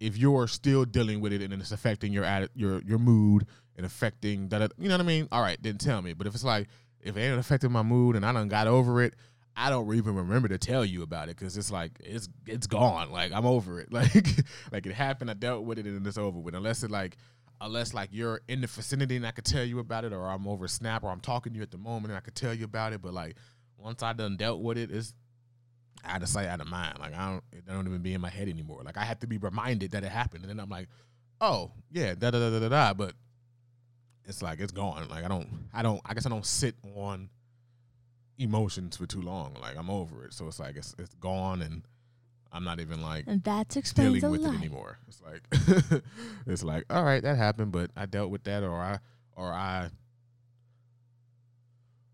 [0.01, 3.87] if you're still dealing with it and it's affecting your atti- your your mood and
[3.87, 5.29] affecting that, you know what I mean?
[5.33, 6.13] All right, then tell me.
[6.13, 6.69] But if it's like
[7.01, 9.15] if it ain't affecting my mood and I done got over it,
[9.57, 13.11] I don't even remember to tell you about it because it's like it's it's gone.
[13.13, 13.89] Like I'm over it.
[13.93, 14.27] Like
[14.73, 15.31] like it happened.
[15.31, 16.55] I dealt with it and it's over with.
[16.55, 17.17] Unless it like
[17.61, 20.49] unless like you're in the vicinity and I could tell you about it, or I'm
[20.49, 22.65] over Snap, or I'm talking to you at the moment and I could tell you
[22.65, 23.03] about it.
[23.03, 23.37] But like
[23.79, 25.15] once I done dealt with it, it's
[26.05, 26.99] out of sight, out of mind.
[26.99, 28.83] Like I don't, it don't even be in my head anymore.
[28.85, 30.89] Like I have to be reminded that it happened, and then I'm like,
[31.41, 32.95] oh yeah, da da da da da.
[32.95, 33.15] But
[34.25, 35.07] it's like it's gone.
[35.09, 37.29] Like I don't, I don't, I guess I don't sit on
[38.39, 39.55] emotions for too long.
[39.61, 40.33] Like I'm over it.
[40.35, 41.83] So it's like it's it's gone, and
[42.53, 44.55] I'm not even like and that explains dealing a with lot.
[44.55, 44.99] it anymore.
[45.09, 46.03] It's like
[46.47, 48.99] it's like all right, that happened, but I dealt with that, or I
[49.37, 49.91] or I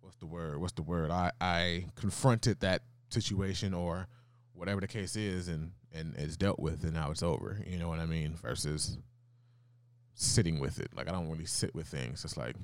[0.01, 0.61] what's the word?
[0.61, 1.11] What's the word?
[1.11, 4.07] I I confronted that situation or
[4.53, 7.61] whatever the case is, and and it's dealt with, and now it's over.
[7.67, 8.35] You know what I mean?
[8.35, 8.99] Versus
[10.15, 10.89] sitting with it.
[10.95, 12.25] Like I don't really sit with things.
[12.25, 12.57] It's like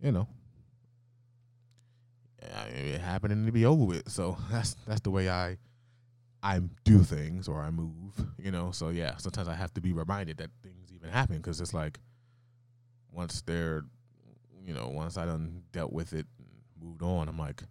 [0.00, 0.28] you know.
[2.40, 4.10] It happened and to be over with.
[4.10, 5.56] So that's that's the way I
[6.42, 8.70] I do things or I move, you know.
[8.70, 11.98] So yeah, sometimes I have to be reminded that things even happen because it's like
[13.12, 13.84] once they're,
[14.64, 16.48] you know, once I done dealt with it, and
[16.80, 17.62] moved on, I'm like,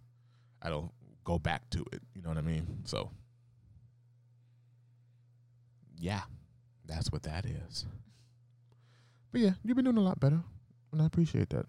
[0.62, 0.90] I don't
[1.24, 2.02] go back to it.
[2.14, 2.66] You know what I mean?
[2.84, 3.10] So
[5.98, 6.22] yeah,
[6.86, 7.86] that's what that is.
[9.32, 10.42] But yeah, you've been doing a lot better,
[10.92, 11.66] and I appreciate that.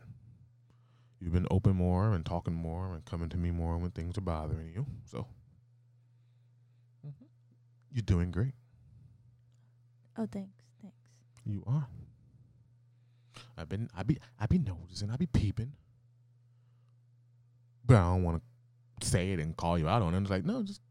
[1.19, 4.21] You've been open more and talking more and coming to me more when things are
[4.21, 4.85] bothering you.
[5.05, 5.27] So
[7.91, 8.53] you're doing great.
[10.17, 10.97] Oh, thanks, thanks.
[11.45, 11.87] You are.
[13.57, 15.73] I've been I be I be noticing, I be peeping.
[17.85, 18.41] But I don't want
[18.99, 20.21] to say it and call you out on it.
[20.21, 20.81] It's like, no, just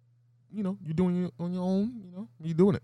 [0.52, 2.82] you know, you're doing it on your own, you know, you're doing it.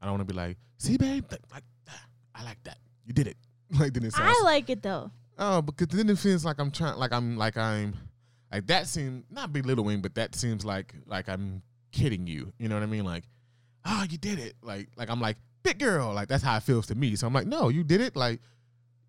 [0.00, 2.78] I don't want to be like, see, babe, like, like ah, I like that.
[3.04, 3.36] You did it.
[3.78, 5.10] like then it sounds I like it though.
[5.38, 7.94] Oh, because then it feels like I'm trying, like I'm, like I'm,
[8.50, 11.62] like that seems not belittling, but that seems like like I'm
[11.92, 12.52] kidding you.
[12.58, 13.04] You know what I mean?
[13.04, 13.24] Like,
[13.84, 14.54] oh, you did it.
[14.62, 16.12] Like, like I'm like big girl.
[16.14, 17.14] Like that's how it feels to me.
[17.16, 18.16] So I'm like, no, you did it.
[18.16, 18.40] Like,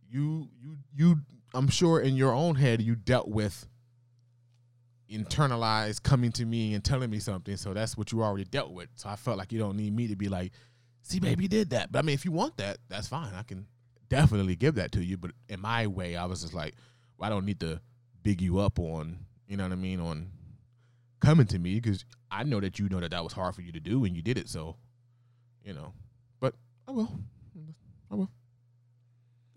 [0.09, 1.19] you, you, you.
[1.53, 3.65] I'm sure in your own head you dealt with
[5.09, 7.57] internalized coming to me and telling me something.
[7.57, 8.89] So that's what you already dealt with.
[8.95, 10.51] So I felt like you don't need me to be like,
[11.01, 11.91] see, baby, you did that.
[11.91, 13.33] But I mean, if you want that, that's fine.
[13.33, 13.65] I can
[14.09, 15.17] definitely give that to you.
[15.17, 16.75] But in my way, I was just like,
[17.17, 17.81] well, I don't need to
[18.23, 20.31] big you up on, you know what I mean, on
[21.19, 23.71] coming to me because I know that you know that that was hard for you
[23.71, 24.49] to do and you did it.
[24.49, 24.75] So,
[25.63, 25.93] you know,
[26.39, 26.55] but
[26.87, 27.11] I will.
[28.11, 28.31] I will.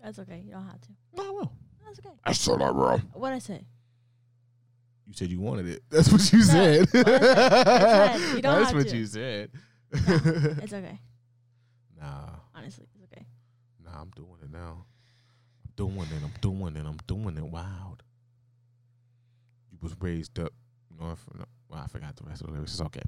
[0.03, 0.43] That's okay.
[0.45, 0.89] You don't have to.
[1.15, 1.53] No, I will.
[1.85, 2.15] That's okay.
[2.25, 2.99] I said I will.
[3.15, 3.65] What I say?
[5.07, 5.83] You said you wanted it.
[5.91, 6.89] That's what you said.
[6.93, 8.37] what I said.
[8.37, 8.97] You don't That's what to.
[8.97, 9.51] you said.
[9.95, 10.99] It's okay.
[12.01, 13.02] nah, Honestly, it's okay.
[13.02, 13.02] nah,
[13.95, 14.84] I'm doing it now.
[15.64, 18.03] I'm doing it, I'm doing it, I'm doing it wild.
[19.70, 20.53] You was raised up.
[20.99, 21.16] No,
[21.68, 22.72] well, I forgot the rest of the lyrics.
[22.72, 23.03] It's okay.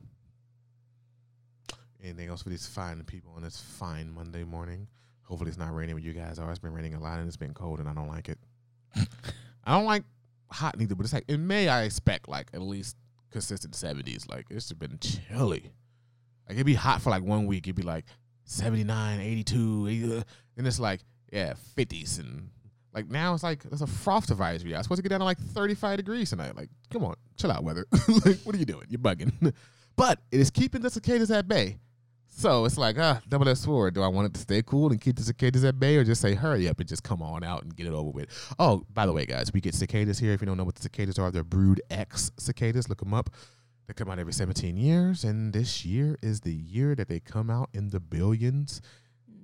[2.02, 4.88] Anything else for these fine people on this fine Monday morning?
[5.22, 6.50] Hopefully, it's not raining where you guys are.
[6.50, 8.38] It's been raining a lot and it's been cold, and I don't like it.
[9.64, 10.04] I don't like
[10.50, 12.96] hot neither, but it's like in May, I expect like at least
[13.30, 14.28] consistent 70s.
[14.28, 15.72] Like it's been chilly.
[16.48, 17.66] Like it'd be hot for like one week.
[17.66, 18.04] It'd be like
[18.44, 20.22] 79, 82, 80, uh,
[20.56, 21.00] and it's like,
[21.32, 22.20] yeah, 50s.
[22.20, 22.50] And
[22.92, 24.74] like now it's like, there's a frost advisory.
[24.74, 26.56] I'm supposed to get down to like 35 degrees tonight.
[26.56, 27.86] Like, come on, chill out, weather.
[28.24, 28.86] like, what are you doing?
[28.88, 29.52] You're bugging.
[29.96, 31.78] but it is keeping the cicadas at bay.
[32.36, 33.94] So it's like, ah, double edged sword.
[33.94, 36.20] Do I want it to stay cool and keep the cicadas at bay or just
[36.20, 38.28] say, hurry up and just come on out and get it over with?
[38.58, 40.32] Oh, by the way, guys, we get cicadas here.
[40.32, 42.88] If you don't know what the cicadas are, they're Brood X cicadas.
[42.88, 43.30] Look them up.
[43.86, 45.24] They come out every 17 years.
[45.24, 48.80] And this year is the year that they come out in the billions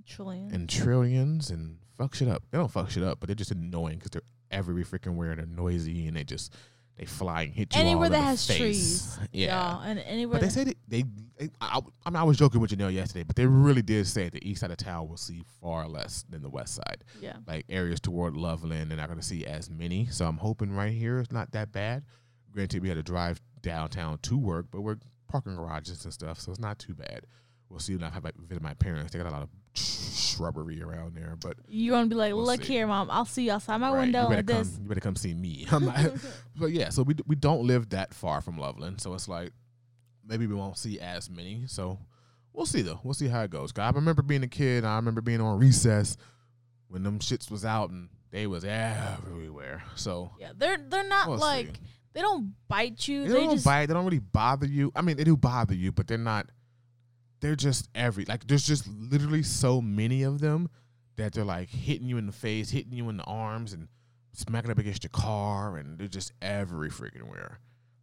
[0.07, 0.53] Trillion.
[0.53, 2.43] and trillions and fuck shit up.
[2.51, 5.38] They don't fuck shit up, but they're just annoying because they're every freaking where and
[5.38, 6.53] they're noisy and they just,
[6.97, 8.59] they fly and hit you anywhere that has face.
[8.59, 9.18] trees.
[9.32, 9.72] Yeah.
[9.72, 10.41] y'all, and anywhere.
[10.41, 13.36] But they say they, they I, I mean, I was joking with Janelle yesterday, but
[13.36, 16.51] they really did say the east side of town will see far less than the
[16.51, 17.05] west side.
[17.20, 17.36] yeah.
[17.47, 20.07] Like areas toward Loveland, they're not going to see as many.
[20.07, 22.03] So I'm hoping right here it's not that bad.
[22.53, 24.97] Granted, we had to drive downtown to work, but we're
[25.29, 27.27] parking garages and stuff, so it's not too bad.
[27.69, 29.13] We'll see when I have like, visit my parents.
[29.13, 32.65] They got a lot of shrubbery around there, but You're gonna be like, We'll look
[32.65, 32.73] see.
[32.75, 33.09] here, mom.
[33.11, 35.67] I'll see you outside my right, window you better come, you better come see me.
[35.71, 35.85] I'm
[36.57, 39.53] but yeah, so we we don't live that far from Loveland, so it's like
[40.27, 41.65] maybe we won't see as many.
[41.67, 41.99] So
[42.53, 43.01] we'll see though.
[43.05, 43.71] We'll see how it goes.
[43.73, 44.85] 'Cause I remember being a kid.
[44.85, 46.17] I remember being on recess
[46.89, 49.85] when them shits was out and they was everywhere.
[49.95, 51.69] So Yeah, they're they're not We'll see.
[52.11, 53.23] Like they don't bite you.
[53.27, 53.87] they, They, don't just bite.
[53.87, 54.93] They don't really bother you.
[54.95, 56.47] I mean, they do bother you, but they're not.
[57.41, 58.47] They're just every like.
[58.47, 60.69] There's just literally so many of them
[61.17, 63.89] that they're like hitting you in the face, hitting you in the arms, and
[64.33, 67.59] smacking up against your car, and they're just every freaking where.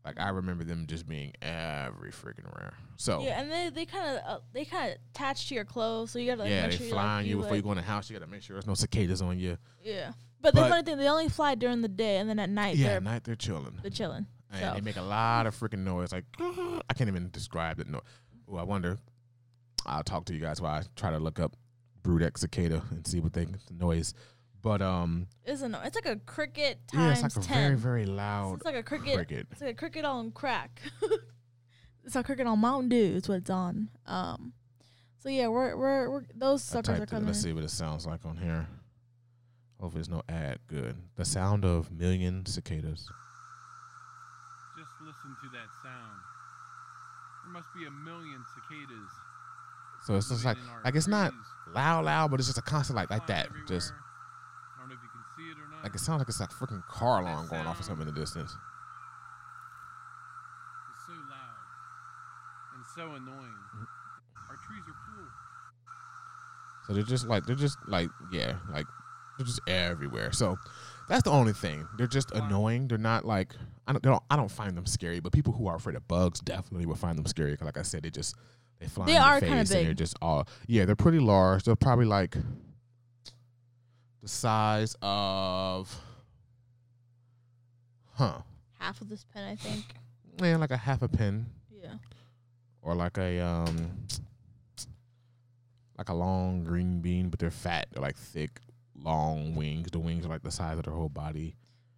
[0.07, 2.73] Like I remember them just being every freaking where.
[2.95, 6.11] So yeah, and they they kind of uh, they kind of attach to your clothes,
[6.11, 7.71] so you gotta like, yeah, make they sure fly on like, you before you go
[7.71, 8.09] in the house.
[8.09, 9.57] You gotta make sure there's no cicadas on you.
[9.83, 12.75] Yeah, but the funny thing, they only fly during the day, and then at night
[12.77, 13.79] Yeah, they're at night they're chilling.
[13.81, 14.27] they're chilling.
[14.51, 16.11] and So they make a lot of freaking noise.
[16.11, 17.87] Like I can't even describe it.
[17.87, 18.01] No,
[18.51, 18.97] oh, I wonder.
[19.85, 21.55] I'll talk to you guys while I try to look up
[22.03, 24.13] Brood cicada and see what they the noise.
[24.61, 27.63] But um, it's a it's like a cricket yeah, times it's like a ten.
[27.63, 29.15] very very loud it's like a cricket.
[29.15, 29.47] cricket.
[29.51, 30.81] It's like a cricket on crack.
[32.05, 33.13] it's a cricket on Mountain Dew.
[33.15, 33.89] It's what it's on.
[34.05, 34.53] Um,
[35.19, 37.09] so yeah, we're we're, we're those suckers are it.
[37.09, 37.27] coming.
[37.27, 38.67] Let's see what it sounds like on here.
[39.79, 40.59] Hopefully, there's no ad.
[40.67, 40.95] Good.
[41.17, 43.09] The sound of million cicadas.
[44.77, 46.17] Just listen to that sound.
[47.45, 49.09] There must be a million cicadas.
[50.05, 51.33] So it's just like like it's not
[51.73, 53.49] loud, loud, but it's just a constant like like that.
[53.67, 53.93] Just.
[53.93, 55.83] I don't know if you can see it or not.
[55.83, 58.13] like it sounds like it's like a freaking car alarm going off or something in
[58.13, 58.55] the distance.
[60.89, 61.57] It's so loud
[62.75, 63.61] and so annoying.
[63.75, 63.85] Mm-hmm.
[64.49, 65.27] Our trees are full.
[66.87, 68.87] So they're just like they're just like yeah, like
[69.37, 70.31] they're just everywhere.
[70.31, 70.57] So
[71.09, 71.87] that's the only thing.
[71.97, 72.87] They're just annoying.
[72.87, 73.53] They're not like
[73.87, 76.39] I don't, don't I don't find them scary, but people who are afraid of bugs
[76.41, 77.55] definitely will find them scary.
[77.55, 78.35] 'cause like I said, they just
[78.79, 80.85] they fly They in are and they're just all yeah.
[80.85, 81.63] They're pretty large.
[81.63, 82.35] They're probably like
[84.21, 85.95] the size of
[88.15, 88.39] huh,
[88.79, 89.85] half of this pen, I think.
[90.41, 91.45] yeah, like a half a pen.
[91.81, 91.93] Yeah.
[92.81, 93.91] or like a um
[95.97, 97.87] like a long green bean, but they're fat.
[97.91, 98.59] They're like thick,
[98.97, 99.89] long wings.
[99.91, 101.55] The wings are like the size of their whole body.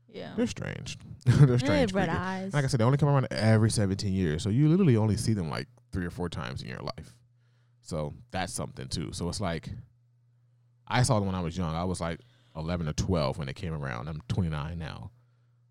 [0.07, 0.31] Yeah.
[0.35, 0.97] They're strange.
[1.25, 1.91] they're They strange.
[1.91, 2.53] have red eyes.
[2.53, 5.33] Like I said, they only come around every 17 years, so you literally only see
[5.33, 7.15] them like three or four times in your life.
[7.81, 9.11] So that's something too.
[9.13, 9.69] So it's like
[10.87, 11.75] I saw them when I was young.
[11.75, 12.19] I was like
[12.55, 14.07] 11 or 12 when they came around.
[14.07, 15.11] I'm 29 now.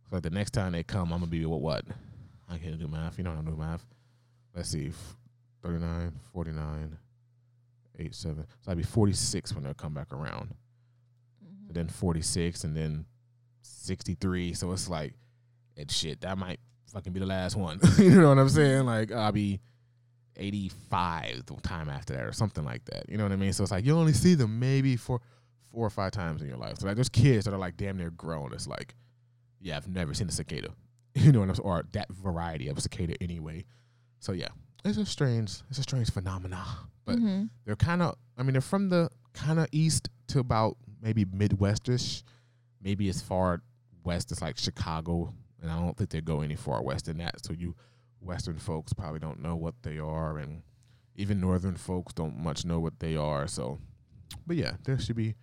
[0.09, 1.61] So like the next time they come, I'm gonna be what?
[1.61, 1.85] What?
[2.49, 3.19] I can't do math.
[3.19, 3.85] You know how to do math.
[4.55, 5.17] Let's see, f-
[5.63, 6.97] 39, 49,
[7.99, 8.47] 8, 7.
[8.63, 10.55] So I'd be 46 when they come back around
[11.69, 11.75] Mhm.
[11.75, 13.05] then 46 and then
[13.63, 15.15] 63 so it's like
[15.77, 16.61] and shit that might
[16.93, 17.79] fucking be the last one.
[17.99, 18.85] You know what i'm saying?
[18.87, 19.61] Like i'll be
[20.37, 23.09] 85 the time after that or something like that.
[23.09, 23.53] You know what i mean?
[23.53, 25.21] So it's like you only see them maybe for
[25.73, 26.79] four or five times in your life.
[26.79, 28.53] So like there's kids that are like damn near grown.
[28.53, 28.95] It's like
[29.61, 30.69] yeah i've never seen a cicada.
[31.15, 33.65] You know what i'm saying or that variety of a cicada anyway.
[34.21, 34.49] So yeah
[34.85, 36.65] it's a strange it's a strange phenomena.
[37.05, 37.51] But Mhm.
[37.65, 42.23] they're kind of i mean they're from the kind of east to about maybe midwestish
[42.83, 43.63] maybe as far
[44.05, 45.33] west as like chicago
[45.63, 47.75] and i don't think they go any far west than that so you
[48.21, 50.63] western folks probably don't know what they are and
[51.15, 53.79] even northern folks don't much know what they are so
[54.47, 55.35] but yeah there should be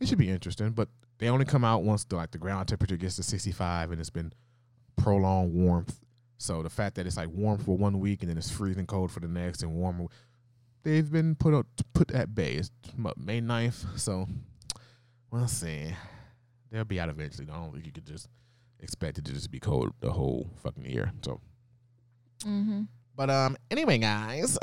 [0.00, 0.88] it should be interesting but
[1.20, 4.10] they only come out once the like the ground temperature gets to 65 and it's
[4.10, 4.32] been
[4.96, 6.00] prolonged warmth.
[6.38, 9.10] So the fact that it's like warm for one week and then it's freezing cold
[9.10, 10.08] for the next and warm,
[10.82, 12.54] they've been put up put at bay.
[12.54, 12.70] It's
[13.18, 14.26] May 9th, so
[15.30, 15.94] we'll see.
[16.70, 17.48] They'll be out eventually.
[17.50, 18.28] I don't think you could just
[18.80, 21.12] expect it to just be cold the whole fucking year.
[21.24, 21.40] So,
[22.46, 22.82] Mm-hmm.
[23.16, 24.56] but um, anyway, guys,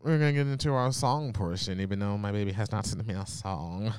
[0.00, 1.80] we're gonna get into our song portion.
[1.80, 3.92] Even though my baby has not sent me a song,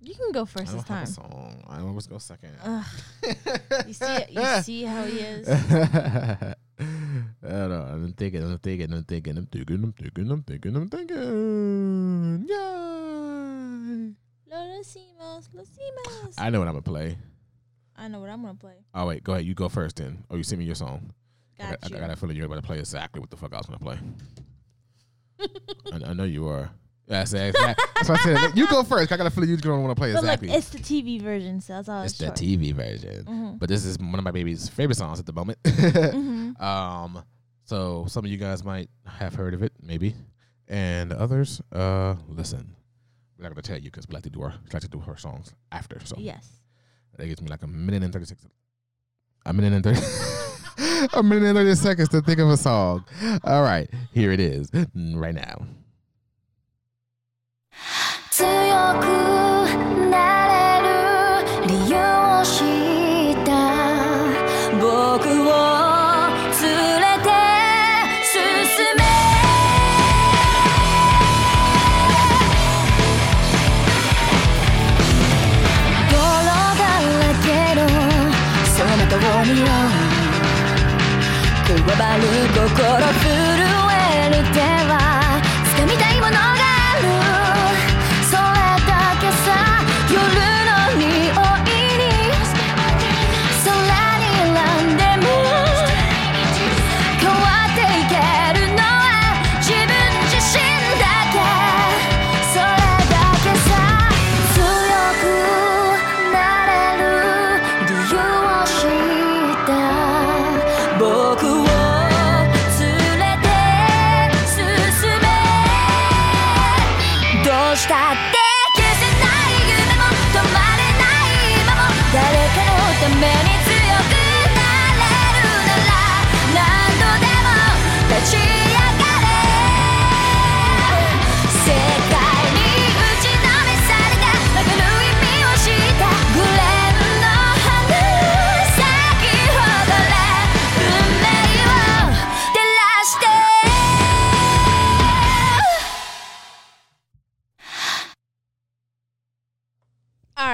[0.00, 1.06] You can go I first don't this time.
[1.06, 1.62] song.
[1.68, 2.54] I always go second.
[3.86, 5.46] You see, you see how he is.
[7.46, 10.88] Hold on, I'm thinking, I'm thinking, I'm thinking, I'm thinking, I'm thinking, I'm thinking, I'm
[10.88, 11.16] thinking.
[16.38, 17.16] I know what I'm gonna play.
[17.96, 18.84] I know what I'm gonna play.
[18.94, 19.44] Oh wait, go ahead.
[19.44, 20.24] You go first then.
[20.30, 21.12] Oh, you send me your song.
[21.58, 21.96] I Got got, you.
[21.96, 23.78] I got a feeling you're about to play exactly what the fuck I was gonna
[23.78, 23.98] play.
[25.92, 26.70] I, I know you are.
[27.06, 27.84] That's, exactly.
[27.96, 28.56] that's what I said.
[28.56, 29.10] You go first.
[29.10, 30.48] I got a feeling you're gonna want to play But exactly.
[30.48, 32.36] like, it's the TV version, so that's all it's it's the short.
[32.36, 33.24] TV version.
[33.24, 33.58] Mhm.
[33.58, 35.58] But this is one of my baby's favorite songs at the moment.
[35.64, 36.60] Mhm.
[36.60, 37.24] Um,
[37.64, 40.14] so some of you guys might have heard of it, maybe,
[40.68, 42.76] and others, uh, listen.
[43.40, 44.98] We're not gonna tell you because we like to do our we like to do
[44.98, 45.98] her songs after.
[46.04, 46.60] So Yes.
[47.16, 48.46] that gives me like a minute and thirty six.
[49.46, 51.08] A minute and thirty.
[51.14, 53.06] a minute and thirty seconds to think of a song.
[53.44, 55.66] All right, here it is mm, right now.
[81.98, 82.22] ばる
[82.54, 82.68] 心
[83.22, 83.49] 震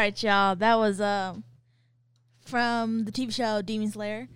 [0.07, 0.55] right, y'all.
[0.55, 1.45] That was um
[2.45, 4.29] from the TV show Demon Slayer,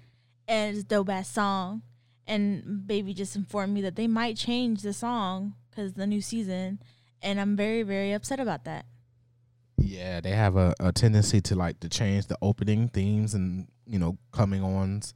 [0.48, 1.82] and it's a dope ass song.
[2.26, 6.80] And baby just informed me that they might change the song because the new season,
[7.22, 8.86] and I'm very very upset about that.
[9.78, 13.98] Yeah, they have a, a tendency to like to change the opening themes and you
[13.98, 15.14] know coming ons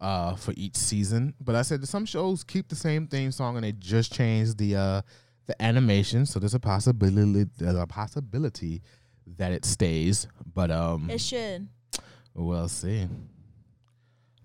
[0.00, 1.34] uh for each season.
[1.40, 4.56] But I said that some shows keep the same theme song and they just change
[4.56, 5.02] the uh
[5.46, 6.26] the animation.
[6.26, 8.82] So there's a possibility there's a possibility
[9.36, 10.26] that it stays.
[10.54, 11.68] But um It should.
[12.34, 13.08] we'll see.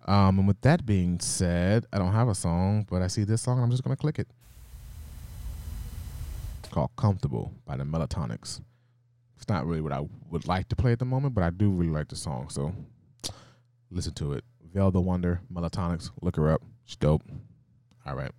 [0.06, 3.42] Um and with that being said, I don't have a song, but I see this
[3.42, 4.28] song I'm just gonna click it.
[6.60, 8.62] It's called Comfortable by the Melatonics
[9.42, 11.72] it's not really what I would like to play at the moment, but I do
[11.72, 12.50] really like the song.
[12.50, 12.76] So
[13.90, 14.44] listen to it.
[14.72, 16.12] Veil the Wonder, Melatonics.
[16.22, 16.62] Look her up.
[16.86, 17.24] She's dope.
[18.06, 18.32] All right.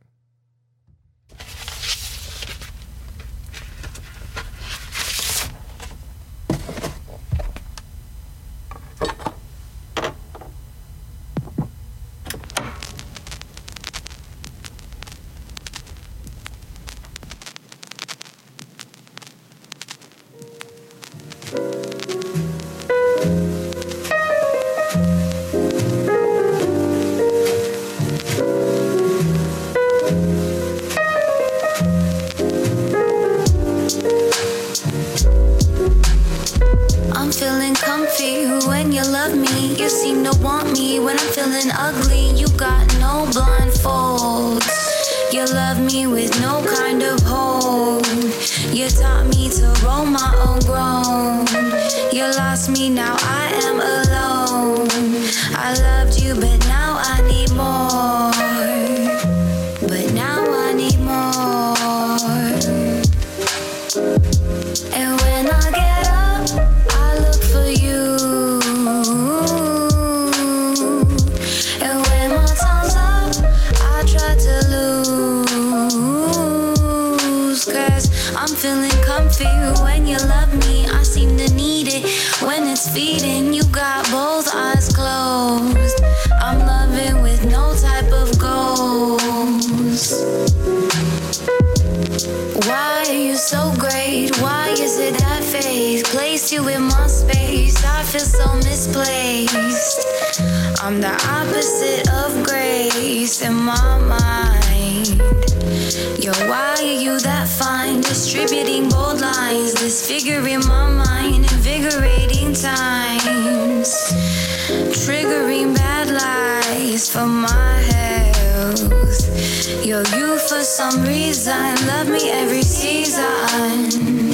[120.91, 124.33] Some reason love me every season.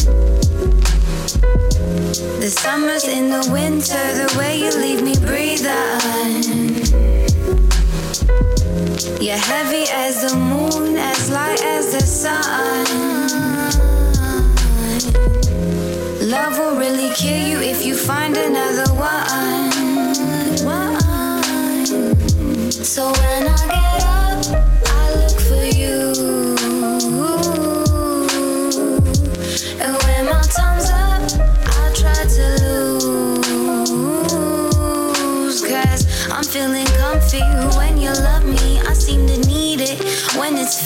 [2.40, 6.42] The summers in the winter, the way you leave me breathing.
[9.20, 12.86] You're heavy as the moon, as light as the sun.
[16.30, 19.68] Love will really kill you if you find another one.
[22.82, 23.77] So when I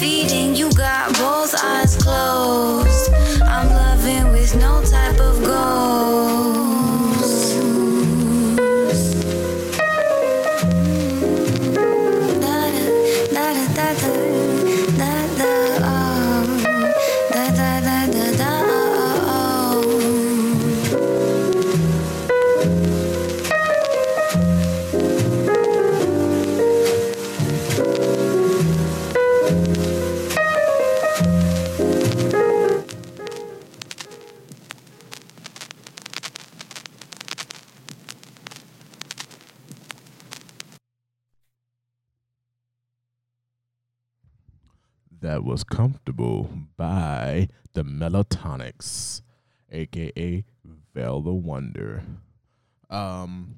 [0.03, 0.57] feeding.
[0.57, 2.82] You got both eyes closed.
[51.53, 52.03] Wonder.
[52.89, 53.57] Um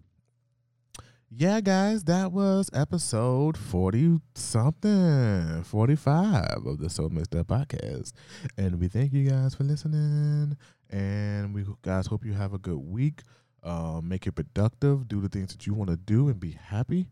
[1.31, 8.13] yeah, guys, that was episode 40 something, 45 of the So Mixed Up podcast.
[8.59, 10.57] And we thank you guys for listening.
[10.91, 13.21] And we guys hope you have a good week.
[13.63, 17.07] Um, make it productive, do the things that you want to do, and be happy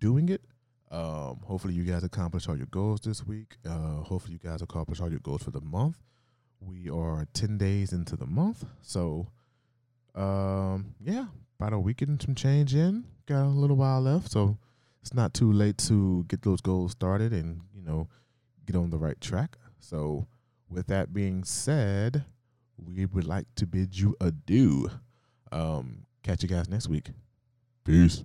[0.00, 0.42] doing it.
[0.90, 3.58] Um, hopefully, you guys accomplish all your goals this week.
[3.64, 6.02] Uh, hopefully, you guys accomplish all your goals for the month.
[6.58, 8.64] We are 10 days into the month.
[8.82, 9.28] So,
[10.16, 11.26] um, yeah,
[11.58, 13.04] about a week and some change in.
[13.26, 14.30] Got a little while left.
[14.30, 14.56] So,
[15.02, 18.08] it's not too late to get those goals started and, you know,
[18.66, 19.56] get on the right track.
[19.78, 20.26] So,
[20.68, 22.24] with that being said,
[22.76, 24.90] we would like to bid you adieu.
[25.52, 27.10] Um, catch you guys next week.
[27.84, 28.24] Peace.